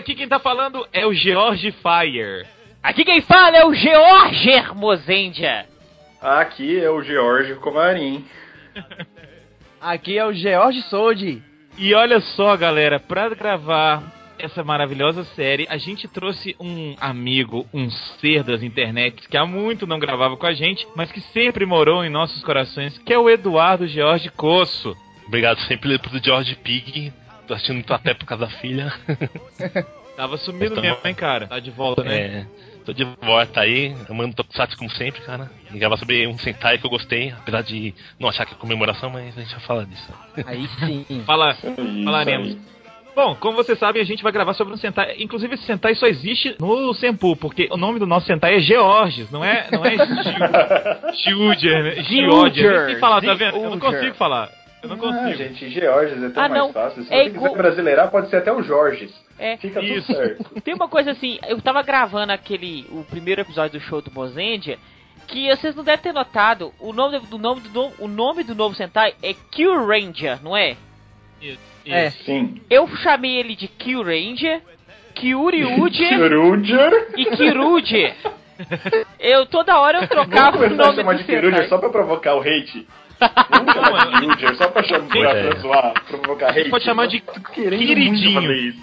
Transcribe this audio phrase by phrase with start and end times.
[0.00, 2.46] aqui quem tá falando é o George Fire.
[2.82, 5.66] Aqui quem fala é o George Hermosendia.
[6.20, 8.24] Aqui é o George Comarim.
[9.80, 11.42] Aqui é o George Soldi.
[11.78, 14.02] E olha só, galera, pra gravar
[14.38, 19.86] essa maravilhosa série, a gente trouxe um amigo, um ser das internets que há muito
[19.86, 23.28] não gravava com a gente, mas que sempre morou em nossos corações, que é o
[23.28, 24.96] Eduardo George Coço.
[25.26, 27.12] Obrigado sempre pro George Pig.
[27.50, 28.92] Tô assistindo até por causa da filha.
[30.16, 31.48] Tava sumido Mas mesmo, hein, cara?
[31.48, 32.16] Tá de volta, né?
[32.16, 32.46] É,
[32.84, 35.50] tô de volta aí, amando Tokusatsu como sempre, cara.
[35.74, 39.10] E gravar sobre um Sentai que eu gostei, apesar de não achar que é comemoração,
[39.10, 40.14] mas a gente vai falar disso.
[40.46, 41.04] Aí sim.
[41.26, 42.50] Fala, Isso falaremos.
[42.50, 42.58] aí.
[43.16, 45.16] Bom, como vocês sabem, a gente vai gravar sobre um Sentai.
[45.18, 49.28] Inclusive, esse Sentai só existe no Senpu, porque o nome do nosso Sentai é Georges,
[49.32, 49.96] não é, não é
[51.24, 52.04] Giuger, né?
[52.04, 52.86] Giorger.
[52.86, 53.56] Nem falar, tá vendo?
[53.56, 54.59] Eu não consigo falar.
[54.82, 55.34] Eu não Ah, consigo.
[55.36, 56.72] gente, Georges é tão Ah, mais não.
[56.72, 57.02] fácil.
[57.04, 59.12] Se É você quiser igual- brasileirar, pode ser até o Jorges.
[59.38, 59.56] É.
[59.58, 60.12] Fica tudo Isso.
[60.12, 60.60] certo.
[60.62, 64.78] Tem uma coisa assim, eu tava gravando aquele, o primeiro episódio do show do Mozendia,
[65.26, 68.74] que vocês não devem ter notado, o nome do, nome do, o nome do novo
[68.74, 70.76] Sentai é Kill Ranger, não é?
[71.86, 72.10] É.
[72.10, 72.60] Sim.
[72.68, 74.60] Eu chamei ele de Kill Ranger,
[75.14, 78.14] Kyuriuger e Kiruger.
[79.18, 81.68] Eu toda hora eu trocava o nome chamar do de Kiruger Sentai.
[81.68, 82.86] só pra provocar o hate.
[83.50, 85.48] Vamos chamar de Kiruger só pra chamar pra, É.
[85.50, 86.70] pra zoar, provocar hate.
[86.70, 88.74] pode chamar de queridinho.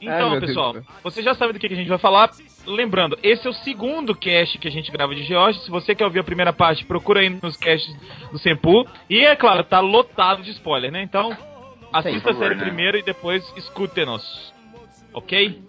[0.00, 0.84] Então, Ai, pessoal, Deus.
[1.02, 2.30] você já sabe do que que a gente vai falar.
[2.66, 5.60] Lembrando, esse é o segundo cast que a gente grava de George.
[5.60, 7.94] Se você quer ouvir a primeira parte, procura aí nos casts
[8.30, 8.86] do Senpu.
[9.10, 11.02] E é claro, tá lotado de spoiler, né?
[11.02, 11.36] Então,
[11.92, 12.64] assista a série né?
[12.64, 14.52] primeiro e depois escute-nos.
[15.14, 15.62] Ok?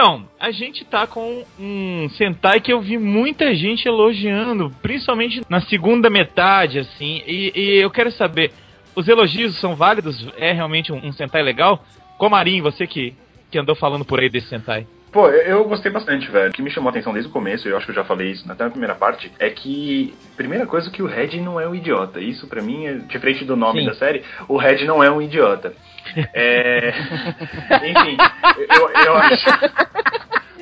[0.00, 5.60] Então, a gente tá com um Sentai que eu vi muita gente elogiando, principalmente na
[5.60, 7.22] segunda metade, assim.
[7.26, 8.50] E, e eu quero saber,
[8.96, 10.26] os elogios são válidos?
[10.38, 11.84] É realmente um, um Sentai legal?
[12.16, 13.12] Comarim, você que,
[13.50, 14.86] que andou falando por aí desse Sentai.
[15.12, 16.50] Pô, eu gostei bastante, velho.
[16.50, 18.30] O que me chamou a atenção desde o começo, eu acho que eu já falei
[18.30, 21.74] isso até na primeira parte, é que, primeira coisa, que o Red não é um
[21.74, 22.20] idiota.
[22.20, 23.86] Isso pra mim, é diferente do nome Sim.
[23.86, 25.74] da série, o Red não é um idiota.
[26.32, 26.94] É.
[27.90, 28.16] Enfim,
[28.76, 29.46] eu, eu acho.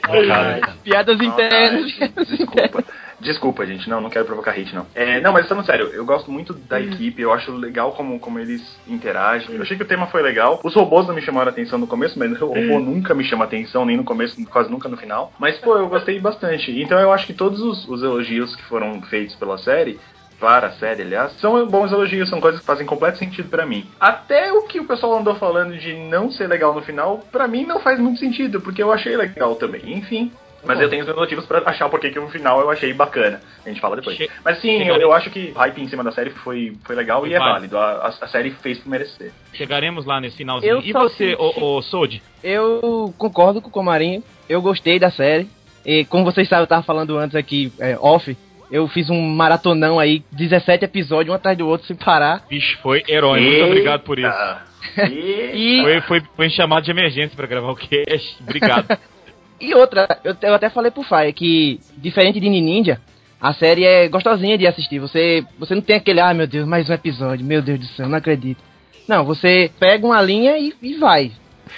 [0.05, 1.93] Ai, Piadas internas.
[2.27, 2.85] Desculpa.
[3.21, 3.89] Desculpa, gente.
[3.89, 4.87] Não, não quero provocar hate, não.
[4.95, 8.39] É, não, mas falando sério, eu gosto muito da equipe, eu acho legal como, como
[8.39, 9.55] eles interagem.
[9.55, 10.61] Eu achei que o tema foi legal.
[10.63, 13.45] Os robôs não me chamaram a atenção no começo, mas o robô nunca me chama
[13.45, 15.33] atenção, nem no começo, quase nunca no final.
[15.39, 16.81] Mas, pô, eu gostei bastante.
[16.81, 19.99] Então eu acho que todos os, os elogios que foram feitos pela série
[20.39, 23.87] para a série, aliás, são bons elogios, são coisas que fazem completo sentido pra mim.
[23.99, 27.67] Até o que o pessoal andou falando de não ser legal no final, pra mim
[27.67, 29.95] não faz muito sentido, porque eu achei legal também.
[29.95, 30.31] Enfim.
[30.65, 33.41] Mas eu tenho os meus motivos pra achar porque que o final eu achei bacana.
[33.65, 34.17] A gente fala depois.
[34.17, 36.97] Che- Mas sim, eu, eu acho que o hype em cima da série foi, foi
[36.97, 37.79] legal Foi e é válido.
[37.79, 39.31] A, a- a série fez por merecer.
[39.55, 40.71] Chegaremos lá nesse finalzinho.
[40.71, 42.21] Eu e você, senti- ô, ô Sold?
[42.43, 44.23] Eu concordo com o Comarinho.
[44.49, 45.49] Eu gostei da série.
[45.87, 48.37] E como vocês sabem, eu tava falando antes aqui, é, off.
[48.71, 52.45] Eu fiz um maratonão aí, 17 episódios, um atrás do outro, sem parar.
[52.51, 53.41] Bicho, foi herói.
[53.41, 53.67] Muito Eita!
[53.67, 54.29] obrigado por isso.
[55.55, 55.81] E...
[55.83, 58.37] Foi, foi, foi chamado de emergência pra gravar o cast.
[58.43, 58.87] Obrigado.
[59.61, 63.01] e outra, eu, eu até falei pro Fire que, diferente de Ninja,
[63.41, 64.99] a série é gostosinha de assistir.
[64.99, 68.09] Você, você não tem aquele, ah, meu Deus, mais um episódio, meu Deus do céu,
[68.09, 68.63] não acredito.
[69.09, 71.33] Não, você pega uma linha e, e vai.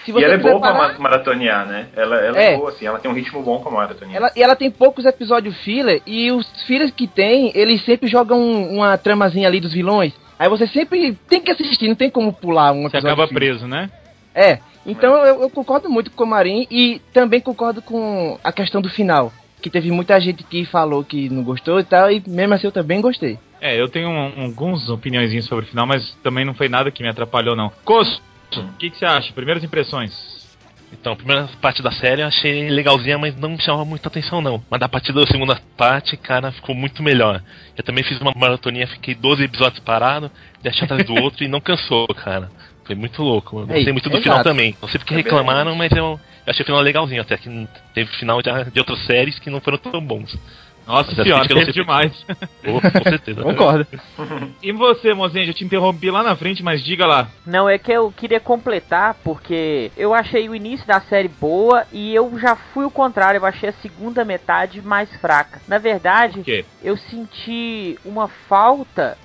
[0.04, 1.86] Se E ela é boa pra parar- ma- maratonear, né?
[1.96, 2.52] Ela, ela é.
[2.54, 2.56] É.
[2.56, 4.16] boa, assim, ela tem um ritmo bom pra maratonear.
[4.16, 8.38] Ela, e ela tem poucos episódios filler, e os fillers que tem, eles sempre jogam
[8.40, 10.12] um- uma tramazinha ali dos vilões.
[10.38, 13.08] Aí você sempre tem que assistir, não tem como pular um Você episódio.
[13.08, 13.42] acaba filler.
[13.50, 13.90] preso, né?
[14.34, 18.80] É, então eu, eu concordo muito com o Marim e também concordo com a questão
[18.80, 19.32] do final.
[19.62, 22.72] Que teve muita gente que falou que não gostou e tal, e mesmo assim eu
[22.72, 23.38] também gostei.
[23.60, 27.02] É, eu tenho um- alguns opiniõezinhos sobre o final, mas também não foi nada que
[27.02, 27.70] me atrapalhou, não.
[27.84, 28.22] Costo,
[28.56, 29.32] o que, que você acha?
[29.34, 30.40] Primeiras impressões.
[30.92, 34.40] Então, a primeira parte da série eu achei legalzinha, mas não me chamava muita atenção,
[34.40, 34.60] não.
[34.68, 37.40] Mas da partida da segunda parte, cara, ficou muito melhor.
[37.76, 40.30] Eu também fiz uma maratoninha, fiquei 12 episódios parado,
[40.62, 42.50] deixei atrás do outro e não cansou, cara.
[42.90, 43.60] Foi muito louco.
[43.60, 44.22] Eu gostei Ei, muito do exato.
[44.24, 44.76] final também.
[44.82, 47.22] Não sei porque É reclamaram, mas eu, eu achei o final legalzinho.
[47.22, 50.36] Até que teve final de, de outras séries que não foram tão bons.
[50.84, 52.26] Nossa Mas as senhora, teve demais.
[52.66, 53.42] Oh, com certeza.
[53.42, 53.86] Concordo.
[54.60, 57.28] E você, Mozenja, eu te interrompi lá na frente, mas diga lá.
[57.46, 62.12] Não, é que eu queria completar, porque eu achei o início da série boa e
[62.12, 65.62] eu já fui o contrário, eu achei a segunda metade mais fraca.
[65.68, 69.16] Na verdade, eu senti uma falta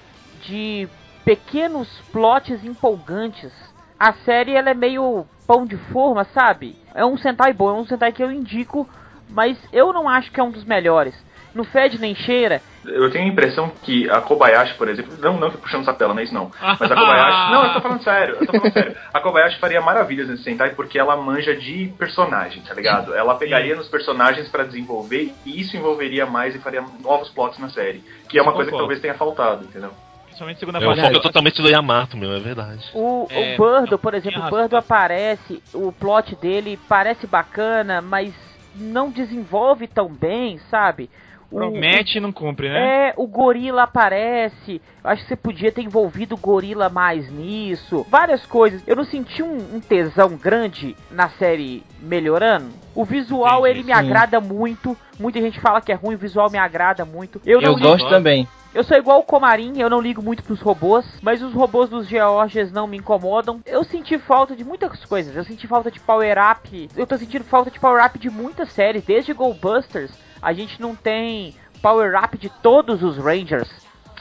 [0.46, 0.88] de
[1.26, 3.52] pequenos plots empolgantes.
[4.00, 6.76] A série ela é meio pão de forma, sabe?
[6.94, 8.88] É um Sentai bom, é um Sentai que eu indico,
[9.30, 11.16] mas eu não acho que é um dos melhores.
[11.54, 12.62] Não fede nem cheira.
[12.86, 16.20] Eu tenho a impressão que a Kobayashi, por exemplo, não, não que puxando sapela, não
[16.20, 16.52] é isso não.
[16.62, 17.48] Mas a Kobayashi.
[17.52, 18.96] não, eu tô falando sério, eu tô falando sério.
[19.14, 23.16] A Kobayashi faria maravilhas nesse Sentai porque ela manja de personagem, tá ligado?
[23.16, 27.70] Ela pegaria nos personagens pra desenvolver e isso envolveria mais e faria novos plots na
[27.70, 28.04] série.
[28.28, 29.92] Que é uma coisa que talvez tenha faltado, entendeu?
[30.36, 32.84] Principalmente segunda É, o foco é totalmente do Yamato, meu, é verdade.
[32.94, 38.02] O, É, o Birdo, não, por exemplo, o Birdo aparece, o plot dele parece bacana,
[38.02, 38.34] mas
[38.76, 41.10] não desenvolve tão bem, sabe?
[41.50, 43.10] O- Promete e não cumpre, né?
[43.10, 44.82] É, o gorila aparece.
[45.02, 48.06] Eu acho que você podia ter envolvido o gorila mais nisso.
[48.10, 48.82] Várias coisas.
[48.86, 52.72] Eu não senti um, um tesão grande na série melhorando.
[52.94, 54.00] O visual, Entendi, ele me sim.
[54.00, 54.98] agrada muito.
[55.18, 57.40] Muita gente fala que é ruim, o visual me agrada muito.
[57.46, 58.46] Eu, não Eu gosto também.
[58.76, 62.08] Eu sou igual o Comarim, eu não ligo muito pros robôs, mas os robôs dos
[62.08, 63.62] Georges não me incomodam.
[63.66, 65.36] Eu senti falta de muitas coisas.
[65.36, 66.90] Eu senti falta de power up.
[66.96, 69.04] Eu tô sentindo falta de power up de muitas séries.
[69.06, 70.12] Desde Go Busters,
[70.42, 73.70] a gente não tem power up de todos os Rangers.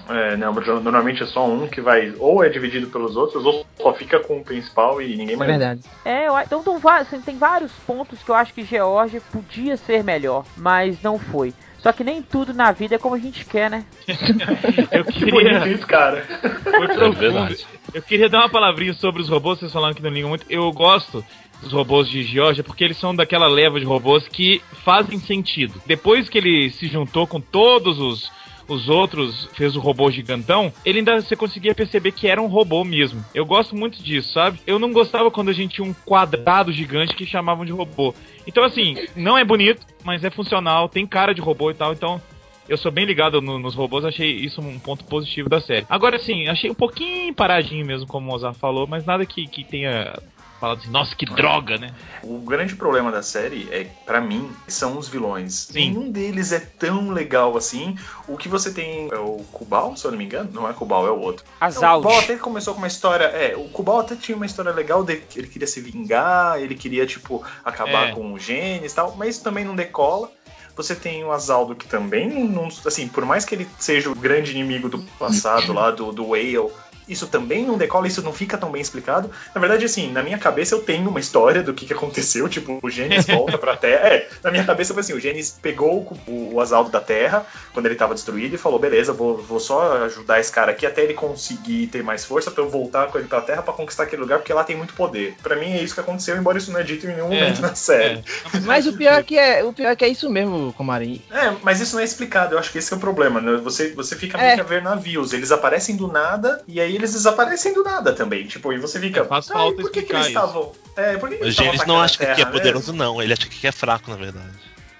[0.09, 3.95] É, não, normalmente é só um que vai, ou é dividido pelos outros, ou só
[3.95, 5.51] fica com o principal e ninguém É mais.
[5.51, 5.81] verdade.
[6.05, 10.05] É, eu, a- então assim, tem vários pontos que eu acho que Georgia podia ser
[10.05, 11.55] melhor, mas não foi.
[11.85, 13.85] Só que nem tudo na vida é como a gente quer, né?
[14.91, 15.69] Eu Que bonito queria.
[15.69, 16.25] isso, cara.
[16.63, 17.67] Foi É verdade.
[17.93, 20.47] Eu queria dar uma palavrinha sobre os robôs, vocês falaram que não ligam muito.
[20.49, 21.23] Eu gosto
[21.61, 25.79] dos robôs de Georgia porque eles são daquela leva de robôs que fazem sentido.
[25.85, 28.33] Depois que ele se juntou com todos os,
[28.69, 32.83] os outros, fez o robô gigantão, ele ainda você conseguia perceber que era um robô
[32.85, 33.25] mesmo.
[33.35, 34.61] Eu gosto muito disso, sabe?
[34.67, 38.15] Eu não gostava quando a gente tinha um quadrado gigante que chamavam de robô.
[38.47, 42.21] Então, assim, não é bonito, mas é funcional, tem cara de robô e tal, então
[42.69, 45.85] eu sou bem ligado no- nos robôs, achei isso um ponto positivo da série.
[45.89, 49.63] Agora sim, achei um pouquinho paradinho mesmo, como o Mozart falou, mas nada que, que
[49.65, 50.15] tenha
[50.61, 51.95] falado assim, nossa, que droga, né?
[52.23, 55.69] O grande problema da série é, pra mim, são os vilões.
[55.71, 55.91] Sim.
[55.91, 57.97] Nenhum deles é tão legal assim.
[58.27, 61.07] O que você tem é o Kubal, se eu não me engano, não é Kubal,
[61.07, 61.45] é o outro.
[61.61, 62.07] Não, o Azaldi.
[62.07, 63.25] Kubal até começou com uma história.
[63.25, 66.75] É, o Kubal até tinha uma história legal de que ele queria se vingar, ele
[66.75, 68.13] queria, tipo, acabar É.
[68.13, 70.31] com o Gênesis e tal, mas isso também não decola.
[70.77, 72.67] Você tem o Azaldo que também não.
[72.85, 76.73] Assim, por mais que ele seja o grande inimigo do passado lá, do, do Whale.
[77.09, 79.31] Isso também não decola, isso não fica tão bem explicado.
[79.55, 82.49] Na verdade, assim, na minha cabeça eu tenho uma história do que, que aconteceu.
[82.49, 84.09] Tipo, o Gênesis volta pra Terra.
[84.09, 87.87] É, na minha cabeça foi assim: o Gênesis pegou o, o Azaldo da Terra quando
[87.87, 91.15] ele tava destruído e falou: beleza, vou, vou só ajudar esse cara aqui até ele
[91.15, 94.39] conseguir ter mais força pra eu voltar com ele pra Terra pra conquistar aquele lugar
[94.39, 95.35] porque lá tem muito poder.
[95.43, 97.61] Pra mim é isso que aconteceu, embora isso não é dito em nenhum É, momento
[97.61, 98.23] na série.
[98.65, 101.21] Mas o pior é que é, o pior é que é isso mesmo, Comarim.
[101.31, 102.55] É, mas isso não é explicado.
[102.55, 103.41] Eu acho que esse é o problema.
[103.41, 103.57] Né?
[103.63, 104.43] Você, você fica É.
[104.43, 105.33] meio que a ver navios.
[105.33, 108.47] Eles aparecem do nada e aí eles desaparecem do nada também.
[108.47, 109.21] Tipo, e você fica.
[109.21, 110.73] É, faz "Ai, falta por que, que eles estavam.
[110.97, 113.05] É, por que, que O eles Gênesis não acha que é Terra poderoso, mesmo?
[113.05, 113.23] não.
[113.23, 114.51] Ele acha que aqui é fraco, na verdade.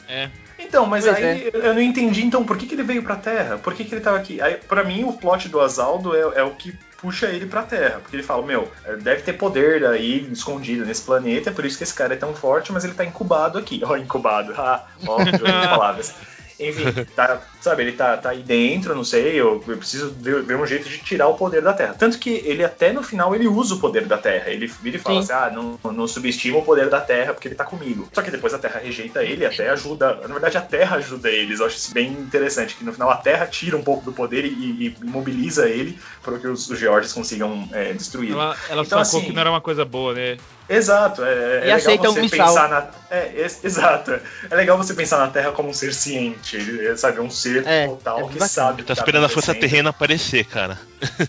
[0.09, 0.31] É.
[0.59, 3.59] Então, mas Pois aí eu não entendi, então, por que, que ele veio pra Terra?
[3.59, 4.41] Por que, que ele tava aqui?
[4.41, 8.01] Aí, pra mim, o plot do Azaldo é, é o que puxa ele pra Terra.
[8.01, 8.71] Porque ele fala, meu,
[9.03, 12.35] deve ter poder aí escondido nesse planeta, é por isso que esse cara é tão
[12.35, 13.83] forte, mas ele tá incubado aqui.
[13.85, 14.55] Ó, incubado.
[14.57, 16.15] Ah, ó, outras palavras.
[16.59, 16.85] Enfim,
[17.17, 20.67] tá, sabe, ele tá, tá aí dentro, não sei, eu, eu preciso ver, ver um
[20.67, 21.95] jeito de tirar o poder da Terra.
[21.99, 24.51] Tanto que ele até no final ele usa o poder da Terra.
[24.51, 25.33] Ele vira e fala Sim.
[25.33, 28.09] assim, ah, não, não subestima o poder da Terra porque ele tá comigo.
[28.13, 30.21] Só que depois a Terra rejeita ele e até ajuda.
[30.23, 31.61] Na verdade, a Terra ajuda eles.
[31.61, 34.45] Eu acho isso bem interessante, que no final a Terra tira um pouco do poder
[34.45, 38.41] e, e imobiliza ele para que os, os Georges consigam é, destruí-lo.
[38.41, 40.37] Ela, ela Então, sacou assim, que não era uma coisa boa, né?
[40.69, 42.47] Exato, é, é E legal você um missal.
[42.49, 42.87] pensar na.
[43.11, 44.19] É, ex- exato.
[44.51, 47.21] É legal você pensar na Terra como um ser ciente, ele, é, sabe?
[47.21, 48.49] Um ser É, total é que bacana.
[48.49, 48.69] sabe.
[48.71, 50.79] o Ele que tá esperando a força terrena aparecer, cara.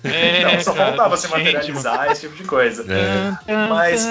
[0.03, 2.85] É, Não, só cara, faltava se gente, materializar, esse tipo de coisa.
[2.89, 3.55] É.
[3.69, 4.07] Mas-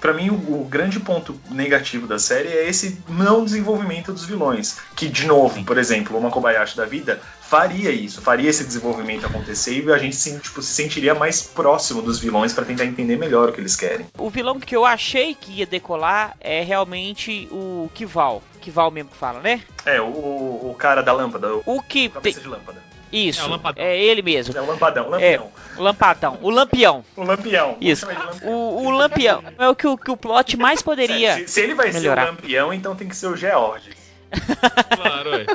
[0.00, 4.78] Pra mim, o, o grande ponto negativo da série é esse não desenvolvimento dos vilões.
[4.96, 9.84] Que, de novo, por exemplo, uma Kobayashi da vida faria isso, faria esse desenvolvimento acontecer
[9.84, 13.48] e a gente se, tipo, se sentiria mais próximo dos vilões pra tentar entender melhor
[13.48, 14.06] o que eles querem.
[14.16, 18.42] O vilão que eu achei que ia decolar é realmente o Kival.
[18.60, 19.62] Kival mesmo que fala, né?
[19.84, 22.08] É, o, o, cara da lâmpada, o O que.
[22.08, 22.89] cabeça de lâmpada.
[23.12, 23.84] Isso, É o Lampadão.
[23.84, 24.56] é ele mesmo.
[24.56, 25.50] É o lampadão, o É, lampião.
[25.76, 26.38] o Lampadão.
[26.42, 27.04] O Lampião.
[27.16, 27.76] O lampião.
[27.80, 28.06] Isso.
[28.06, 28.50] de lampião.
[28.52, 31.34] O, o Lampião é o que, o que o plot mais poderia.
[31.36, 32.22] Se, se ele vai melhorar.
[32.22, 33.90] ser o lampião, então tem que ser o George.
[34.96, 35.46] Claro, ué.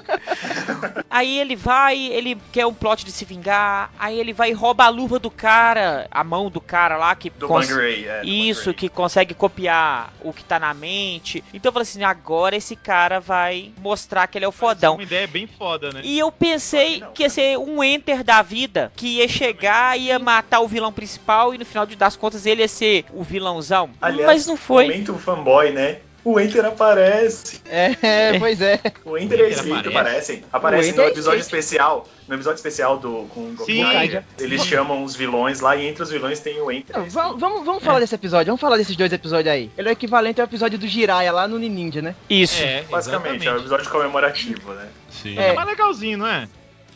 [1.09, 4.85] Aí ele vai, ele quer um plot de se vingar, aí ele vai e rouba
[4.85, 8.21] a luva do cara, a mão do cara lá que Do cons- é.
[8.21, 11.43] do Isso, que consegue copiar o que tá na mente.
[11.53, 14.95] Então eu falei assim, agora esse cara vai mostrar que ele é o fodão.
[14.95, 16.01] Uma ideia bem foda, né?
[16.03, 20.19] E eu pensei Não, que ia ser um enter da vida, que ia chegar, ia
[20.19, 23.89] matar o vilão principal e no final de- das contas ele ia ser o vilãozão.
[24.01, 24.85] Aliás, Mas não foi.
[24.85, 25.97] Momento fanboy, né?
[26.25, 27.61] O Enter aparece.
[27.69, 28.79] É, pois é.
[29.05, 29.87] O Enter e Escape aparece.
[29.97, 30.43] aparecem.
[30.51, 31.59] Aparecem no episódio Escape.
[31.59, 32.07] especial.
[32.27, 33.83] No episódio especial do com o Sim.
[33.83, 36.95] Gokaiger, eles chamam os vilões lá e entre os vilões tem o Enter.
[36.95, 39.69] e Não, vamos, vamos, falar desse episódio, vamos falar desses dois episódios aí.
[39.77, 42.15] Ele é o equivalente ao episódio do Jiraiya lá no Ninja, né?
[42.27, 42.59] Isso.
[42.63, 43.47] É, Basicamente, exatamente.
[43.47, 44.87] é um episódio comemorativo, né?
[45.11, 45.37] Sim.
[45.37, 45.53] É É.
[45.53, 46.47] mais legalzinho, não é?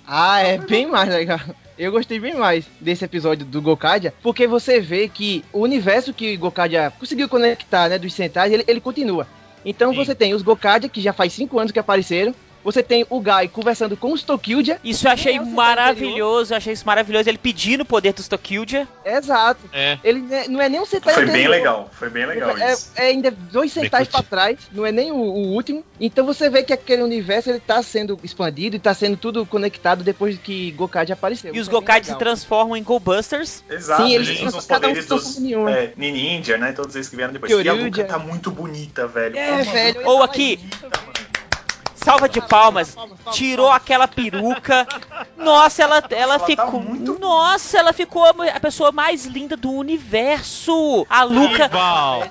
[0.08, 1.40] Ah, é bem mais legal.
[1.80, 6.36] Eu gostei bem mais desse episódio do Gokadia, porque você vê que o universo que
[6.36, 9.26] Gokadia conseguiu conectar, né, dos Sentais, ele, ele continua.
[9.64, 9.96] Então Sim.
[9.96, 12.36] você tem os Gokadia, que já faz 5 anos que apareceram,
[12.72, 16.74] você tem o Gai conversando com os Tokyuja, Isso eu achei é maravilhoso, eu achei
[16.74, 17.28] isso maravilhoso.
[17.28, 18.60] Ele pedindo o poder dos Tokyo
[19.04, 19.62] exato.
[19.74, 19.98] É.
[20.04, 21.52] Ele não é nem um Sentai Foi bem anterior.
[21.52, 22.92] legal, foi bem legal é, isso.
[22.96, 25.84] é ainda dois Bem centais pra trás, não é nem o, o último.
[26.00, 30.04] Então você vê que aquele universo ele tá sendo expandido e tá sendo tudo conectado
[30.04, 31.56] depois que Gokadia apareceu.
[31.56, 33.64] E os é bem Gokaids se transformam em Go Busters.
[33.70, 35.68] Exato, Sim, eles eles usam os um poderes se dos um.
[35.70, 36.72] é, Ninja, né?
[36.72, 37.52] Todos eles que vieram depois.
[37.52, 37.86] E a Kyoryuja.
[37.86, 39.38] Luca tá muito bonita, velho.
[39.38, 40.00] É, velho.
[40.00, 41.29] Luca Ou tá aqui, bonita, mano.
[42.10, 42.96] Salva de palmas.
[43.32, 44.88] Tirou aquela peruca.
[45.38, 46.80] Nossa, ela, ela ela tá ficou.
[46.82, 51.06] muito- Nossa, ela ficou a pessoa mais linda do universo.
[51.10, 51.70] A Luca.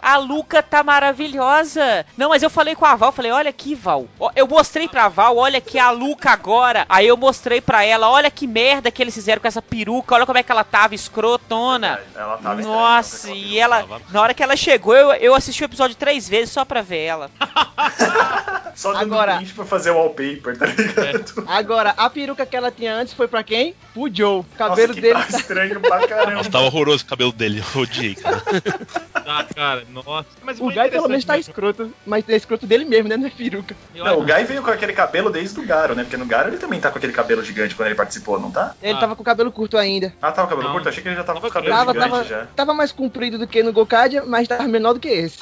[0.03, 2.05] A Luca tá maravilhosa.
[2.17, 4.07] Não, mas eu falei com a Val, falei, olha aqui, Val.
[4.35, 6.85] Eu mostrei pra Val, olha aqui a Luca agora.
[6.89, 10.27] Aí eu mostrei pra ela, olha que merda que eles fizeram com essa peruca, olha
[10.27, 12.01] como é que ela tava escrotona.
[12.15, 15.63] Ela tava estranha, Nossa, e ela, tava- na hora que ela chegou, eu, eu assisti
[15.63, 17.31] o episódio três vezes só pra ver ela.
[18.75, 19.39] Só dando Agora-
[19.69, 21.45] fazer o wallpaper, tá ligado?
[21.47, 23.75] Agora, a peruca que ela tinha antes foi pra quem?
[23.95, 24.41] Pro Joe.
[24.41, 25.39] O cabelo Nossa, que dele tá tá...
[25.39, 26.33] estranho pra caramba.
[26.33, 27.63] Nossa, tá horroroso o cabelo dele.
[27.75, 28.41] Eu odiei, cara.
[29.25, 30.27] Tá, cara, nossa.
[30.43, 33.17] Mas O Guy pelo menos tá interessante escroto, mas é escroto dele mesmo, né?
[33.17, 33.77] Não é peruca.
[33.95, 36.03] Não, o Guy veio com aquele cabelo desde o Garo, né?
[36.05, 38.75] Porque no Garo ele também tá com aquele cabelo gigante quando ele participou, não tá?
[38.83, 39.01] Ele Ah.
[39.01, 40.13] tava com o cabelo curto ainda.
[40.23, 40.75] Ah, tava com cabelo Não.
[40.75, 40.89] curto?
[40.89, 42.47] Achei que ele já tava com o Tava cabelo Tava, gigante tava, já.
[42.57, 45.39] tava mais comprido do que no Gokadia, mas tava menor do que esse.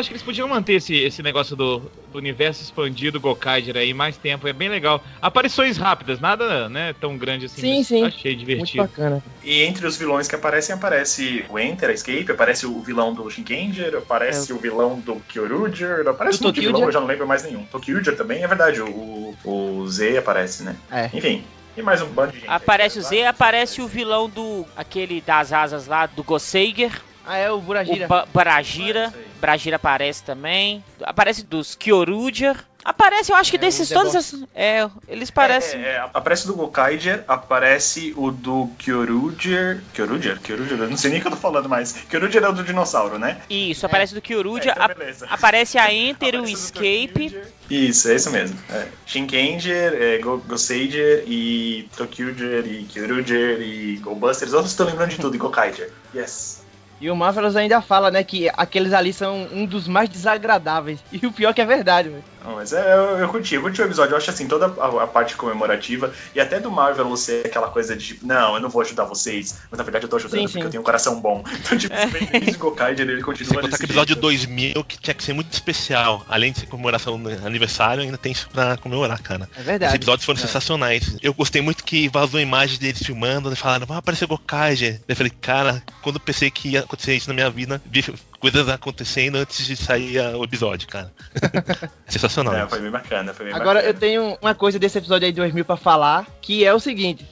[0.00, 1.80] Acho que eles podiam manter esse, esse negócio do,
[2.10, 5.02] do universo expandido Gokaiger aí mais tempo, é bem legal.
[5.20, 7.60] Aparições rápidas, nada né, tão grande assim.
[7.60, 8.04] Sim, sim.
[8.04, 8.82] Achei Muito divertido.
[8.82, 9.22] bacana.
[9.44, 13.28] E entre os vilões que aparecem, aparece o Enter, a Escape, aparece o vilão do
[13.30, 17.44] Shinkenger, aparece o vilão do Kyoruger, aparece Do um vilão, eu já não lembro mais
[17.44, 17.64] nenhum.
[17.64, 20.76] Tokyuger também, é verdade, o, o Z aparece, né?
[20.90, 21.10] É.
[21.12, 21.44] Enfim,
[21.76, 22.50] e mais um bando de gente.
[22.50, 23.26] Aparece o aí, Z, vai.
[23.26, 24.66] aparece o vilão do.
[24.76, 26.90] aquele das asas lá, do Goseiger.
[27.26, 28.06] Ah, é o Buragira.
[28.06, 29.12] O ba Baragira.
[29.14, 30.84] Ah, Baragira aparece também.
[31.02, 32.56] Aparece dos Kyoruger.
[32.82, 34.14] Aparece, eu acho que É, desses o todos.
[34.14, 35.82] As- É, eles parecem.
[35.82, 39.82] É, é, aparece o do Gokaiger, aparece o do Kyoruger.
[39.92, 40.40] Kyoruger?
[40.40, 40.78] Kyoruger?
[40.78, 41.92] Eu não sei nem o que eu tô falando mais.
[41.92, 43.42] Kyoruger é o do dinossauro, né?
[43.50, 44.68] Isso, aparece do Kyoruger.
[44.68, 47.42] É, então aparece a Enter, o Aparece do Escape.
[47.70, 48.58] Isso, é isso mesmo.
[48.70, 48.86] É.
[49.06, 54.52] Shinkenger, é, Go Goseiger e Tokyuger e Kyoruger e Go Busters.
[54.54, 55.90] Eu estou lembrando de tudo, e Gokaiger.
[56.14, 56.59] Yes.
[57.00, 61.02] E o Marvelous ainda fala, né, que aqueles ali são um dos mais desagradáveis.
[61.10, 62.24] E o pior é que é verdade, velho.
[62.44, 64.12] Não, mas é, eu, eu curti, eu curti o episódio.
[64.12, 67.96] Eu acho assim, toda a, a parte comemorativa e até do Marvel ser aquela coisa
[67.96, 70.44] de tipo, não, eu não vou ajudar vocês, mas na verdade eu tô ajudando Sim,
[70.46, 70.64] porque sim.
[70.64, 71.44] eu tenho um coração bom.
[71.60, 74.22] Então, tipo, você vê desde Gokaiger ele continua contar desse que o episódio jeito.
[74.22, 76.24] 2000, que tinha que ser muito especial.
[76.28, 79.48] Além de ser comemoração do aniversário, ainda tem isso pra comemorar, cara.
[79.56, 79.96] É Os verdade.
[79.96, 81.16] episódios foram sensacionais.
[81.22, 84.94] Eu gostei muito que vazou imagem deles filmando, e falaram, vai aparecer Gokaiger.
[84.94, 88.02] Daí Eu falei, cara, quando eu pensei que ia acontecer isso na minha vida, vi
[88.40, 91.12] coisas acontecendo antes de sair o episódio, cara.
[92.08, 92.54] sensacional.
[92.54, 94.00] É, foi bem bacana, foi bem Agora eu bacana.
[94.00, 97.28] tenho uma coisa desse episódio aí de 2000 pra falar, que é o seguinte.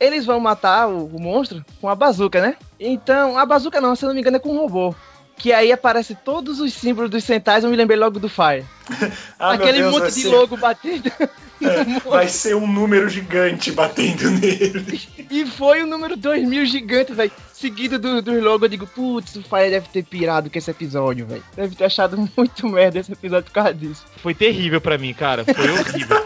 [0.00, 2.56] Eles vão matar o, o monstro com a bazuca, né?
[2.78, 4.94] Então, a bazuca não, se eu não me engano, é com um robô.
[5.38, 8.64] Que aí aparece todos os símbolos dos centais, eu me lembrei logo do Fire.
[9.38, 11.12] Ah, meu Aquele Deus, monte de ser- logo batendo.
[11.62, 15.00] é, vai ser um número gigante batendo nele.
[15.30, 17.30] E foi o número 2000 gigante, velho.
[17.52, 21.26] Seguido do, dos logos, eu digo, putz, o Fire deve ter pirado com esse episódio,
[21.26, 21.44] velho.
[21.54, 24.04] Deve ter achado muito merda esse episódio por causa disso.
[24.22, 25.44] Foi terrível pra mim, cara.
[25.44, 26.16] Foi horrível.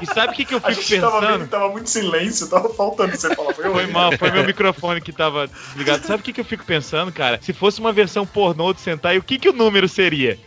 [0.00, 1.44] E sabe o que, que eu A fico gente tava vendo pensando?
[1.44, 3.54] que tava muito silêncio, tava faltando você falar.
[3.54, 6.06] Foi, Foi mal, foi meu microfone que tava desligado.
[6.06, 7.38] Sabe o que, que eu fico pensando, cara?
[7.42, 10.38] Se fosse uma versão pornô do Sentai, o que, que o número seria?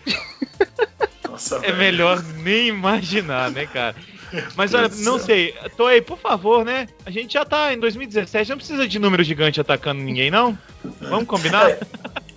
[1.29, 1.77] Nossa, É velho.
[1.77, 3.95] melhor nem imaginar, né, cara?
[4.55, 5.53] Mas olha, não sei.
[5.77, 6.87] Toei, por favor, né?
[7.05, 10.57] A gente já tá em 2017, não precisa de número gigante atacando ninguém, não?
[11.01, 11.69] Vamos combinar?
[11.69, 11.79] É,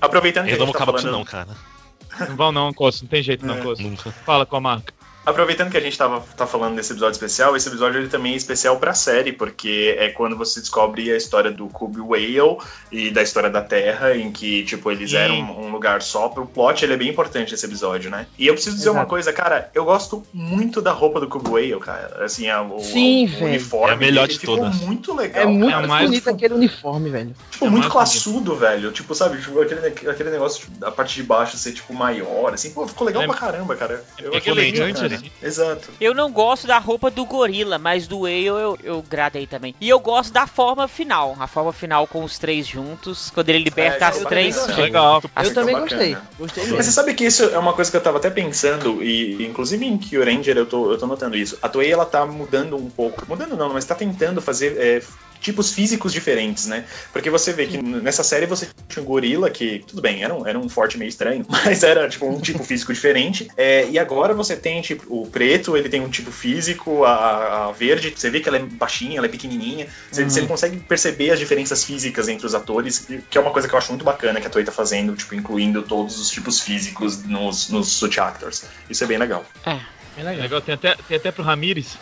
[0.01, 1.19] Aproveitando que a Eu não gente vou tá acabar com isso falando...
[1.19, 2.29] não, cara.
[2.29, 3.61] Não vão não, Costa, não tem jeito não, É.
[3.63, 3.83] Costa.
[3.83, 4.11] Nunca.
[4.11, 4.93] Fala com a marca.
[5.27, 8.37] Aproveitando que a gente tava, tá falando desse episódio especial, esse episódio ele também é
[8.37, 12.59] especial pra série, porque é quando você descobre a história do Cube Whale
[12.93, 15.17] e da história da Terra, em que, tipo, eles Sim.
[15.17, 16.27] eram um lugar só.
[16.27, 18.27] O plot, ele é bem importante esse episódio, né?
[18.39, 18.99] E eu preciso dizer Exato.
[19.03, 22.25] uma coisa, cara, eu gosto muito da roupa do Cube Whale, cara.
[22.25, 23.47] Assim, a, o, Sim, o velho.
[23.47, 24.77] uniforme É a melhor de ficou todas.
[24.77, 25.43] muito legal.
[25.43, 27.35] É muito É a mais- bonito aquele uniforme, velho.
[27.51, 28.93] Tipo, É muito classudo, velho.
[28.93, 32.71] Tipo, sabe, tipo, aquele, aquele negócio tipo, da parte de baixo ser, tipo, maior, assim.
[32.71, 34.05] Pô, ficou legal É- pra caramba, cara.
[34.23, 35.89] Eu é bem elegante, Exato.
[36.01, 39.75] Eu não gosto da roupa do gorila, mas do Whale eu, eu gradei também.
[39.81, 41.37] E eu gosto da forma final.
[41.39, 44.55] A forma final com os três juntos, quando ele liberta É, as eu três.
[44.55, 44.85] também gostei.
[44.85, 45.23] Legal.
[45.43, 45.89] Eu também bacana.
[45.89, 46.17] gostei.
[46.39, 49.47] Gostei Mas você sabe que isso é uma coisa que eu tava até pensando, e
[49.47, 51.59] inclusive em Kyuranger eu tô, eu tô notando isso.
[51.63, 53.25] A Toei ela tá mudando um pouco.
[53.29, 55.03] Mudando não, mas tá tentando fazer é,
[55.47, 56.85] tipos físicos diferentes, né?
[57.13, 60.45] Porque você vê que nessa série você tinha um gorila, que, tudo bem, era um,
[60.45, 63.49] era um forte meio estranho, mas era tipo um tipo físico diferente.
[63.57, 67.73] É, e agora você tem, tipo, o preto, ele tem um tipo físico, a, a
[67.73, 69.87] verde, você vê que ela é baixinha, ela é pequenininha.
[70.11, 73.69] Você, você consegue perceber as diferenças físicas entre os atores, que que é uma coisa
[73.69, 76.61] que eu acho muito bacana que a Toei tá fazendo, tipo, incluindo todos os tipos
[76.61, 78.65] físicos nos, nos suit actors.
[78.91, 79.45] Isso é bem legal.
[79.65, 79.79] É.
[80.17, 80.43] Bem legal.
[80.43, 81.97] Legal, tem até, tem até pro Ramires.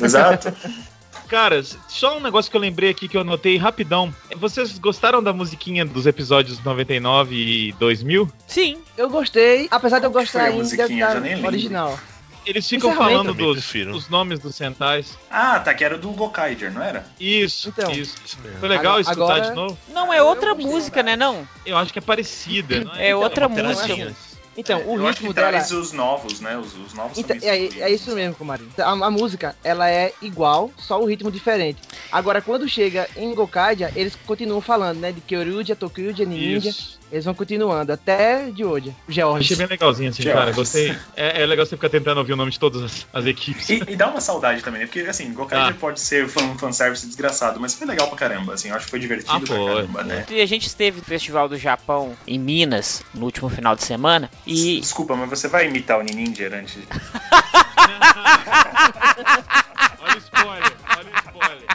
[0.00, 0.54] Exato.
[1.28, 4.14] Cara, só um negócio que eu lembrei aqui que eu anotei rapidão.
[4.36, 8.28] Vocês gostaram da musiquinha dos episódios 99 e 2000?
[8.46, 8.78] Sim.
[8.96, 11.46] Eu gostei, apesar de eu gostar ainda da lembro.
[11.46, 11.98] original.
[12.46, 13.24] Eles ficam Encerramento.
[13.24, 15.18] falando dos, dos nomes dos centais.
[15.30, 17.04] ah, tá, que era do Gokaiger, não era?
[17.20, 17.90] Isso, Então.
[17.92, 18.16] isso.
[18.58, 19.78] Foi legal Agora- escutar agora- de novo?
[19.92, 21.46] Não, é outra música, né não?
[21.66, 22.84] Eu acho que é parecida.
[22.84, 24.14] Não É outra Uma música.
[24.58, 25.50] Então, o eu acho ritmo dela.
[25.50, 26.58] traz os novos, né?
[26.58, 28.72] Os, os novos Então, é, é isso mesmo, Comarinho.
[28.76, 31.80] A, a música, ela é igual, só o ritmo diferente.
[32.10, 35.12] Agora, quando chega em Gokaidia, eles continuam falando, né?
[35.12, 36.70] De Kyoryuja, Tokyuja, Ninja.
[36.70, 36.97] Isso.
[37.10, 38.94] Eles vão continuando, até de hoje.
[39.08, 39.44] O George.
[39.46, 40.38] Achei bem legalzinho assim, George.
[40.40, 40.52] cara.
[40.52, 40.94] Gostei.
[41.16, 43.68] É, é legal você ficar tentando ouvir o nome de todas as, as equipes.
[43.70, 44.86] E, e dá uma saudade também, né?
[44.86, 45.76] Porque, assim, Gokaiger Ah.
[45.80, 48.68] pode ser fan, fanservice desgraçado, mas foi legal pra caramba, assim.
[48.68, 50.26] Eu acho que foi divertido Ah, pra foi, caramba, né?
[50.30, 54.30] E a gente esteve no Festival do Japão em Minas no último final de semana
[54.46, 56.74] e Desculpa, mas você vai imitar o Ninja antes?
[56.74, 56.86] de-
[60.00, 61.66] olha o spoiler, olha o spoiler.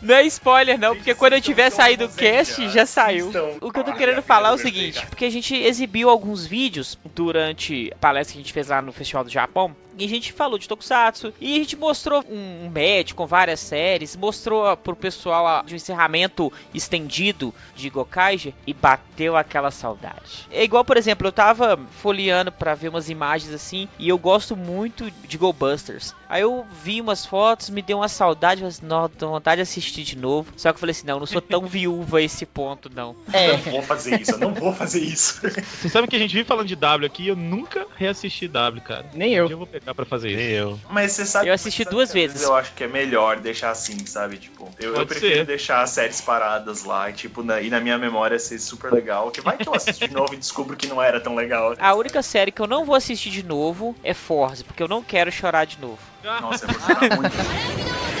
[0.00, 2.86] Não é spoiler não, porque quando eu tiver saído aí, cast já.
[2.86, 3.30] saiu.
[3.60, 6.46] O que eu tô ah, querendo falar é o seguinte, porque a gente exibiu alguns
[6.46, 10.08] vídeos durante a palestra que a gente fez lá no Festival do Japão e a
[10.08, 14.76] gente falou de Tokusatsu e a gente mostrou um um match com várias séries, mostrou
[14.76, 20.46] pro pessoal a- de um encerramento estendido de Gokaiger e bateu aquela saudade.
[20.50, 24.56] É igual, por exemplo, eu tava folheando pra ver umas imagens assim e eu gosto
[24.56, 26.14] muito de Go Busters.
[26.28, 30.04] Aí eu vi umas fotos, me deu uma saudade, mas não, tô vontade de assistir
[30.04, 30.52] de novo.
[30.56, 33.14] Só que eu falei assim, não, eu não sou tão viúva a esse ponto, não.
[33.32, 35.40] É, Não vou fazer isso, eu não vou fazer isso.
[35.40, 38.82] Vocês sabem que a gente vive falando de W aqui e eu nunca reassisti W,
[38.82, 39.06] cara.
[39.14, 39.46] Nem Um eu.
[39.46, 40.40] dia eu vou pegar pra fazer isso.
[40.40, 40.80] Eu.
[40.90, 42.42] Mas você sabe Eu assisti duas vezes.
[42.42, 44.38] Eu acho que é melhor deixar assim, sabe?
[44.38, 45.46] Tipo, eu, eu prefiro ser.
[45.46, 49.30] deixar as séries paradas lá e, tipo, na, e na minha memória ser super legal.
[49.30, 51.74] Que vai que eu assisto de novo e descubro que não era tão legal.
[51.78, 55.02] A única série que eu não vou assistir de novo é Force, porque eu não
[55.02, 55.98] quero chorar de novo.
[56.22, 57.36] Nossa, eu vou chorar muito.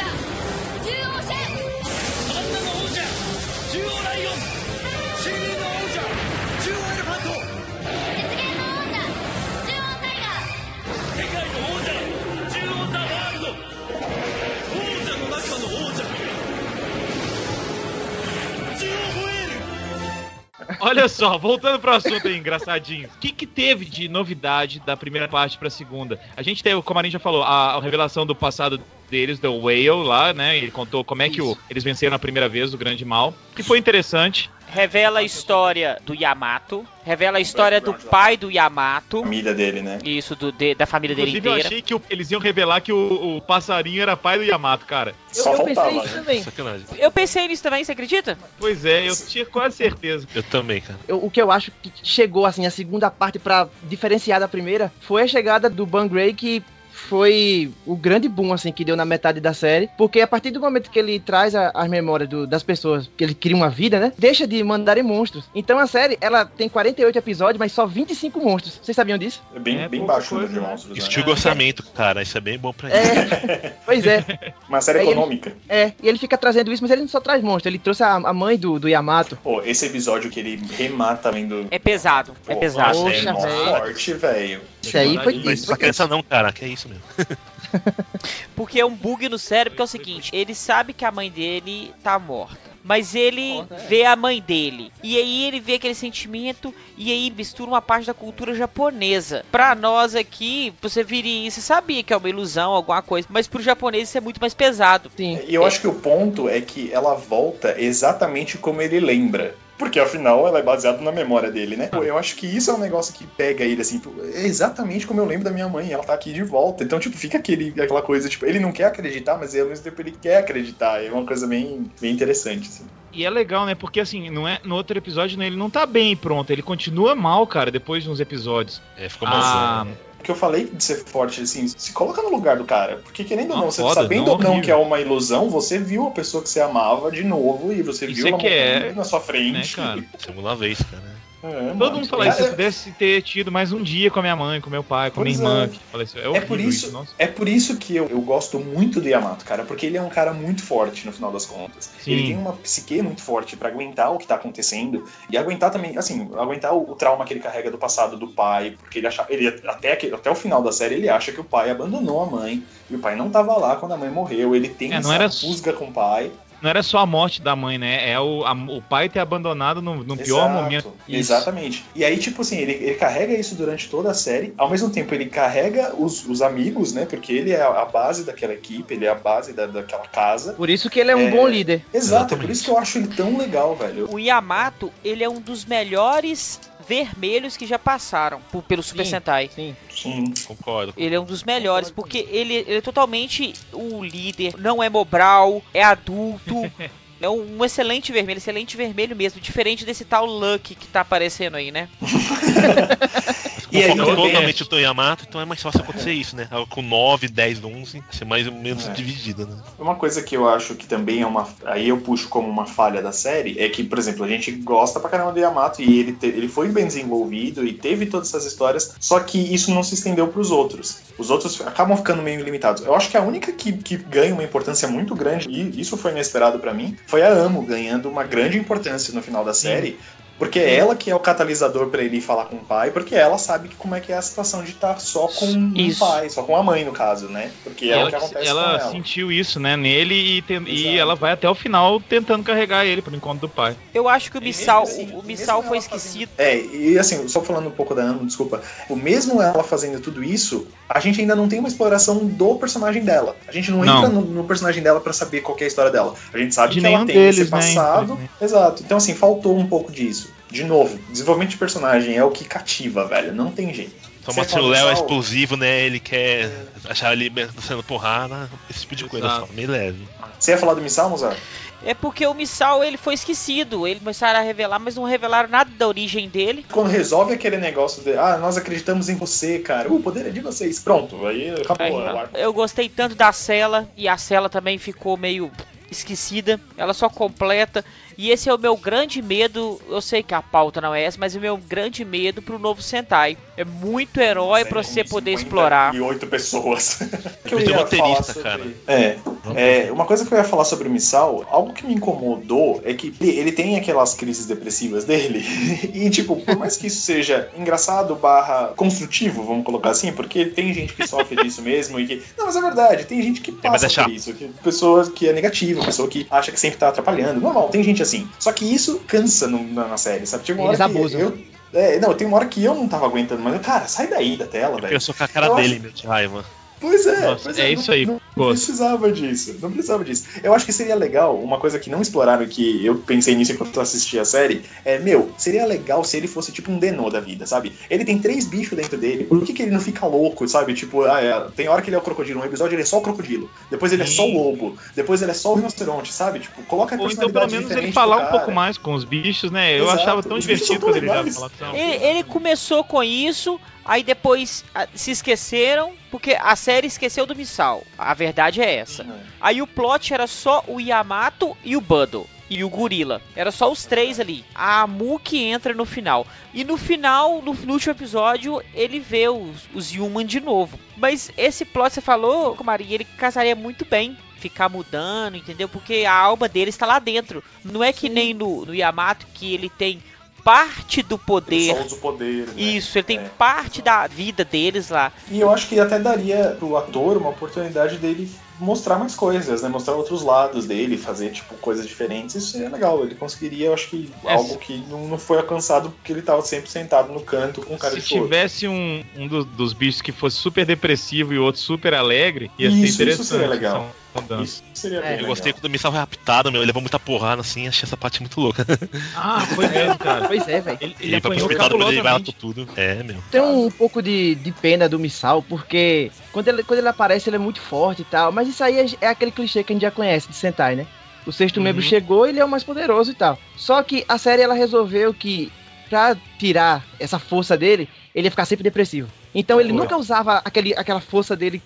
[20.88, 23.08] Olha só, voltando pro assunto aí, engraçadinho.
[23.08, 26.18] O que, que teve de novidade da primeira parte pra segunda?
[26.34, 29.90] A gente teve, como a já falou, a, a revelação do passado deles, do Whale
[29.90, 30.56] lá, né?
[30.56, 33.34] Ele contou como é que o- eles venceram a primeira vez o Grande Mal.
[33.54, 34.50] Que foi interessante.
[34.70, 39.98] Revela a história do Yamato, revela a história do pai do Yamato, família dele, né?
[40.04, 41.68] isso, do, de- da família dele Inclusive, eu inteira.
[41.68, 45.14] achei que o- eles iam revelar que o, o passarinho era pai do Yamato, cara.
[45.34, 46.20] eu, Só eu pensei faltava, isso né?
[46.20, 46.42] também.
[46.42, 46.86] Sacanagem.
[46.98, 48.38] Eu pensei nisso também, você acredita?
[48.58, 50.28] Pois é, eu tinha quase certeza.
[50.34, 50.98] Eu também, cara.
[51.08, 54.92] Eu- o que eu acho que chegou, assim, a segunda parte pra diferenciar da primeira
[55.00, 56.62] foi a chegada do Ban Grey que
[57.08, 59.88] foi o grande boom, assim, que deu na metade da série.
[59.96, 63.24] Porque a partir do momento que ele traz a- as memórias do- das pessoas, que
[63.24, 64.12] ele cria uma vida, né?
[64.18, 65.44] Deixa de mandarem monstros.
[65.54, 68.78] Então a série, ela tem 48 episódios, mas só 25 monstros.
[68.82, 69.42] Vocês sabiam disso?
[69.54, 70.72] É bem, É bem baixo o número de coisa, né?
[70.72, 71.02] monstros, né?
[71.02, 72.22] Estilo orçamento, cara.
[72.22, 72.98] Isso é bem bom pra ele.
[72.98, 74.24] É, pois é.
[74.68, 75.52] Uma série Aí ele- econômica.
[75.68, 78.14] É, e ele fica trazendo isso, mas ele não só traz monstros, ele trouxe a,
[78.16, 79.36] a mãe do, do Yamato.
[79.42, 81.66] Pô, esse episódio que ele remata vendo.
[81.70, 82.98] É pesado, é Pô, pesado.
[82.98, 83.64] nossa, Poxa, é mó velho.
[83.78, 84.60] forte, velho.
[84.82, 85.66] Isso aí foi Mas isso.
[85.66, 86.52] pra criança não, cara.
[86.52, 86.97] Que é isso mesmo.
[88.54, 91.30] Porque é um bug no cérebro que é o seguinte: ele sabe que a mãe
[91.30, 92.68] dele tá morta.
[92.82, 93.86] Mas ele Morta, é.
[93.86, 94.90] vê a mãe dele.
[95.02, 99.44] E aí ele vê aquele sentimento e aí mistura uma parte da cultura japonesa.
[99.52, 103.28] Pra nós aqui, você viria isso, você sabia que é uma ilusão, alguma coisa.
[103.30, 105.10] Mas pro japonês isso é muito mais pesado.
[105.16, 105.38] Sim.
[105.46, 109.54] E eu acho que o ponto é que ela volta exatamente como ele lembra.
[109.78, 111.86] Porque afinal ela é baseada na memória dele, né?
[111.86, 114.02] Pô, eu acho que isso é um negócio que pega ele assim,
[114.34, 116.82] é exatamente como eu lembro da minha mãe, ela tá aqui de volta.
[116.82, 120.02] Então, tipo, fica aquele, aquela coisa, tipo, ele não quer acreditar, mas ao mesmo tempo
[120.02, 121.02] ele quer acreditar.
[121.02, 122.84] É uma coisa bem, bem interessante, assim.
[123.12, 123.74] E é legal, né?
[123.74, 127.14] Porque assim, não é, no outro episódio né, ele não tá bem pronto, ele continua
[127.14, 128.82] mal, cara, depois de uns episódios.
[128.96, 129.92] É, ficou Ah, malzão.
[129.92, 132.96] O que eu falei de ser forte, assim, se coloca no lugar do cara.
[133.02, 134.64] Porque querendo ou Não, não, você foda, sabendo não, ou não horrível.
[134.64, 138.04] que é uma ilusão, você viu a pessoa que você amava de novo e você
[138.04, 139.74] E viu você ela quer, morrendo na sua né, frente.
[139.76, 140.04] cara?
[140.18, 141.17] Segunda vez, cara.
[141.40, 144.18] É, Todo mundo tipo, fala isso, se eu pudesse ter tido mais um dia com
[144.18, 145.68] a minha mãe, com meu pai, com a minha irmã é.
[145.68, 146.34] que faleceu.
[146.34, 147.12] É, É por isso, nossa.
[147.16, 150.08] é por isso que eu, eu gosto muito do Yamato, cara, porque ele é um
[150.08, 151.90] cara muito forte no final das contas.
[152.00, 152.10] Sim.
[152.12, 155.96] Ele tem uma psique muito forte pra aguentar o que tá acontecendo e aguentar também,
[155.96, 159.24] assim, aguentar o, o trauma que ele carrega do passado do pai, porque ele acha,
[159.28, 162.64] ele até até o final da série ele acha que o pai abandonou a mãe
[162.90, 164.56] e o pai não tava lá quando a mãe morreu.
[164.56, 166.32] Ele tem É, não essa era- com o pai.
[166.60, 168.10] Não era só a morte da mãe, né?
[168.10, 170.92] É o, a- o pai ter abandonado no, no pior momento.
[171.08, 171.84] Exatamente.
[171.94, 174.52] E aí, tipo assim, ele, ele carrega isso durante toda a série.
[174.58, 177.06] Ao mesmo tempo, ele carrega os, os amigos, né?
[177.06, 180.52] Porque ele é a base daquela equipe, ele é a base da, daquela casa.
[180.54, 181.30] Por isso que ele é um É.
[181.30, 181.84] bom líder.
[181.92, 182.46] Exato, é Exatamente.
[182.46, 184.08] por isso que eu acho ele tão legal, velho.
[184.12, 189.10] O Yamato, ele é um dos melhores vermelhos que já passaram por- pelo Super Sim.
[189.10, 189.50] Sentai.
[189.54, 189.76] Sim.
[189.94, 190.32] Sim.
[190.46, 190.94] Concordo.
[190.96, 195.62] Ele é um dos melhores, porque ele, ele é totalmente o líder, não é mobral,
[195.74, 196.54] é adulto.
[197.20, 201.72] É um excelente vermelho, excelente vermelho mesmo, diferente desse tal Lucky que tá aparecendo aí,
[201.72, 201.88] né?
[203.70, 206.48] E aí, também- totalmente o Yamato, então é mais fácil acontecer isso, né?
[206.70, 208.92] Com 9, 10, 11, ser mais ou menos É.
[208.92, 209.56] dividida, né?
[209.78, 211.46] Uma coisa que eu acho que também é uma.
[211.64, 215.00] Aí eu puxo como uma falha da série é que, por exemplo, a gente gosta
[215.00, 218.44] pra caramba do Yamato e ele, te- ele foi bem desenvolvido e teve todas essas
[218.46, 220.98] histórias, só que isso não se estendeu pros outros.
[221.18, 222.82] Os outros acabam ficando meio limitados.
[222.84, 226.12] Eu acho que a única que, que ganha uma importância muito grande, e isso foi
[226.12, 229.98] inesperado pra mim, foi a Amo ganhando uma grande importância no final da série.
[230.38, 233.14] Porque é ela que é o catalisador pra ele ir falar com o pai, porque
[233.14, 236.04] ela sabe que como é que é a situação de estar só com Isso.
[236.04, 237.50] o pai, só com a mãe, no caso, né?
[237.64, 238.90] Porque E é o ela, que acontece ela com ela.
[238.92, 243.02] sentiu isso, né, nele e, tem- e ela vai até o final tentando carregar ele
[243.02, 243.76] pro encontro do pai.
[243.92, 246.30] Eu acho que o Missal, assim, o, o Missal foi esquecido.
[246.38, 248.62] É, e assim, só falando um pouco da Ana, desculpa.
[248.88, 253.02] O mesmo ela fazendo tudo isso, a gente ainda não tem uma exploração do personagem
[253.04, 253.36] dela.
[253.48, 253.98] A gente não, Não.
[253.98, 256.14] entra no, no personagem dela pra saber qual que é a história dela.
[256.32, 258.02] A gente sabe De que ela tem deles, esse né, passado.
[258.12, 258.30] infelizmente.
[258.40, 258.82] Exato.
[258.84, 260.27] Então, assim, faltou um pouco disso.
[260.50, 263.34] De novo, desenvolvimento de personagem é o que cativa, velho.
[263.34, 264.08] Não tem jeito.
[264.24, 265.80] Só Você mostra o Léo é explosivo, né?
[265.80, 266.50] Ele quer
[266.88, 267.30] achar ele
[267.66, 269.46] sendo porrada, esse tipo de coisa Exato.
[269.46, 270.06] só, meio leve.
[270.38, 271.38] Você ia falar do Missal, Mozart?
[271.84, 273.86] É porque o Missal ele foi esquecido.
[273.86, 276.66] Eles começaram a revelar, mas não revelaram nada da origem dele.
[276.70, 279.92] Quando resolve aquele negócio de, ah, nós acreditamos em você, cara.
[279.92, 280.80] O poder é de vocês.
[280.80, 282.00] Pronto, aí acabou.
[282.00, 282.36] Aí, é arco.
[282.36, 285.50] eu gostei tanto da Cela e a Cela também ficou meio
[285.90, 286.60] esquecida.
[286.76, 287.84] Ela só completa.
[288.18, 289.80] E esse é o meu grande medo.
[289.88, 292.82] Eu sei que a pauta não é essa, mas o meu grande medo pro novo
[292.82, 293.38] Sentai.
[293.56, 295.94] É muito herói pra você poder explorar.
[295.94, 296.98] E oito pessoas.
[297.44, 298.58] que eu é ia falar cara.
[298.58, 298.76] sobre...
[298.88, 299.18] É,
[299.54, 302.92] é, uma coisa que eu ia falar sobre o Missal, algo que me incomodou é
[302.92, 305.44] que ele, ele tem aquelas crises depressivas dele.
[305.94, 310.74] e, tipo, por mais que isso seja engraçado barra construtivo, vamos colocar assim, porque tem
[310.74, 312.22] gente que sofre disso mesmo e que.
[312.36, 314.34] Não, mas é verdade, tem gente que mas passa é por isso.
[314.34, 317.40] Que, pessoa que é negativa, pessoa que acha que sempre tá atrapalhando.
[317.40, 318.07] Normal, tem gente assim.
[318.38, 320.44] Só que isso cansa no- na, na série, sabe?
[320.44, 321.20] Tipo, uma Eles hora abusam.
[321.20, 321.38] Eu,
[321.72, 324.36] é, não, tem uma hora que eu não tava aguentando, mas, eu, cara, sai daí
[324.36, 324.94] da tela, velho.
[324.94, 326.44] Eu sou com a cara Eu dele, acho- meu, de raiva.
[326.80, 328.66] Pois é, Nossa, pois é não- isso aí, Não, gosto.
[328.66, 330.24] precisava disso, não precisava disso.
[330.42, 333.76] Eu acho que seria legal, uma coisa que não exploraram, que eu pensei nisso enquanto
[333.76, 337.20] eu assistia a série, é, meu, seria legal se ele fosse tipo um Denô da
[337.20, 337.72] vida, sabe?
[337.90, 340.74] Ele tem três bichos dentro dele, por que, que ele não fica louco, sabe?
[340.74, 342.98] Tipo, ah, é, tem hora que ele é o crocodilo, um episódio ele é só
[342.98, 346.40] o crocodilo, depois ele é só o lobo, depois ele é só o rinoceronte, sabe?
[346.40, 349.50] Tipo, coloca a Ou então pelo menos ele falar um pouco mais com os bichos,
[349.50, 349.78] né?
[349.78, 351.52] Eu Exato, achava tão divertido quando ele falava.
[351.60, 357.26] "Não, Ele, ele começou com isso, aí depois ah, se esqueceram Porque a série esqueceu
[357.26, 357.82] do Missal.
[357.98, 358.27] A verdade
[358.62, 359.06] é essa.
[359.40, 362.26] Aí o plot era só o Yamato e o Bundle.
[362.50, 363.20] E o gorila.
[363.36, 364.42] Era só os três ali.
[364.54, 366.26] A Muki entra no final.
[366.54, 370.78] E no final, no, no último episódio, ele vê os, os Human de novo.
[370.96, 375.68] Mas esse plot, você falou, Maria, ele casaria muito bem ficar mudando, entendeu?
[375.68, 377.44] Porque a alma dele está lá dentro.
[377.62, 380.02] Não é que nem no, no Yamato que ele tem
[380.48, 381.56] parte do poder.
[381.56, 382.46] Ele só usa o poder.
[382.46, 382.52] Né?
[382.56, 383.22] Isso, ele tem É.
[383.36, 385.12] parte da vida deles lá.
[385.30, 389.68] E eu acho que até daria pro ator uma oportunidade dele mostrar mais coisas, né?
[389.68, 392.34] Mostrar outros lados dele, fazer, tipo, coisas diferentes.
[392.34, 393.04] Isso seria legal.
[393.04, 396.40] Ele conseguiria, eu acho que, É, algo que não, não foi alcançado porque ele tava
[396.42, 398.24] sempre sentado no canto com cara Se de choro.
[398.24, 402.68] tivesse um, um dos, dos bichos que fosse super depressivo e outro super alegre, ia
[402.68, 403.26] Isso, ser isso interessante.
[403.28, 403.94] seria legal.
[404.14, 404.42] Mudança.
[404.44, 405.28] Isso seria É, bem Eu legal.
[405.30, 406.60] gostei quando o Missal foi raptado, meu.
[406.60, 408.64] Ele levou muita porrada assim, achei essa parte muito louca.
[409.16, 410.26] Ah, foi mesmo, cara.
[410.28, 410.78] Pois é, velho.
[410.80, 412.68] Ele, Ele, ele foi aproveitado quando ele vai tudo.
[412.76, 413.22] É, meu.
[413.30, 417.36] Tem um pouco de, de pena do Missal, porque quando ele, quando ele aparece ele
[417.36, 419.82] é muito forte e tal, mas isso aí é, é aquele clichê que a gente
[419.82, 420.86] já conhece de Sentai, né?
[421.26, 421.64] O sexto Uhum.
[421.64, 423.38] membro chegou ele é o mais poderoso e tal.
[423.56, 425.50] Só que a série ela resolveu que
[425.90, 429.08] pra tirar essa força dele, ele ia ficar sempre depressivo.
[429.34, 431.60] Então ele nunca usava aquele, aquela força dele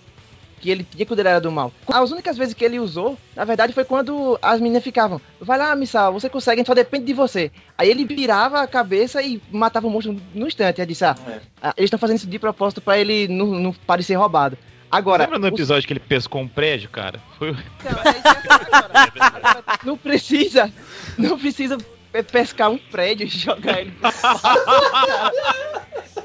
[0.62, 1.72] que ele tinha quando ele era do mal.
[1.88, 5.74] As únicas vezes que ele usou, na verdade, foi quando as meninas ficavam, vai lá,
[5.74, 7.50] Missal, você consegue, a gente só depende de você.
[7.76, 10.80] Aí ele virava a cabeça e matava o monstro no instante.
[10.80, 11.40] Aí disse, ah, É.
[11.60, 14.56] ah, eles estão fazendo isso de propósito pra ele não, não parecer roubado.
[14.90, 17.18] Agora, Lembra no o- episódio que ele pescou um prédio, cara?
[17.38, 19.62] Foi Então, é isso agora.
[19.84, 20.70] Não precisa,
[21.18, 21.76] não precisa
[22.22, 23.94] pescar um prédio e jogar ele.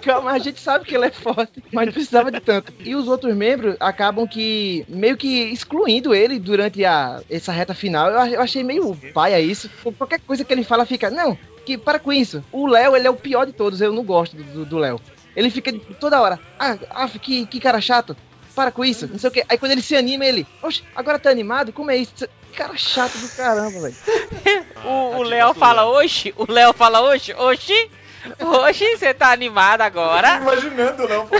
[0.01, 2.73] Calma, a gente sabe que ele é forte, mas não precisava de tanto.
[2.79, 8.09] E os outros membros acabam que meio que excluindo ele durante a, essa reta final.
[8.09, 9.69] Eu, eu achei meio paia isso.
[9.97, 12.43] Qualquer coisa que ele fala fica, não, que para com isso.
[12.51, 14.99] O Léo, ele é o pior de todos, eu não gosto do- do Léo.
[15.35, 18.15] Ele fica toda hora, ah, ah que, que cara chato.
[18.57, 19.45] Para com isso, não sei o que.
[19.47, 21.71] Aí quando ele se anima, ele, oxe, agora tá animado?
[21.71, 22.27] Como é isso?
[22.55, 23.95] Cara chato do caramba, velho.
[24.83, 27.91] O, o tadinho Léo fala, oxi, o Léo fala, oxi, oxi,
[28.39, 30.37] oxi, você tá animado agora?
[30.37, 31.27] Imaginando, não.
[31.27, 31.35] pô.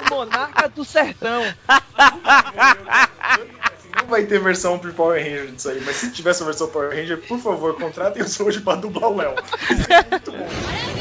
[0.00, 1.42] O monarca do sertão.
[3.96, 6.88] Não vai ter versão pro Power Ranger disso aí, mas se tivesse a versão Power
[6.88, 9.34] Ranger, por favor, contratem o Soji pra dublar o Léo.
[10.10, 10.93] Muito bom.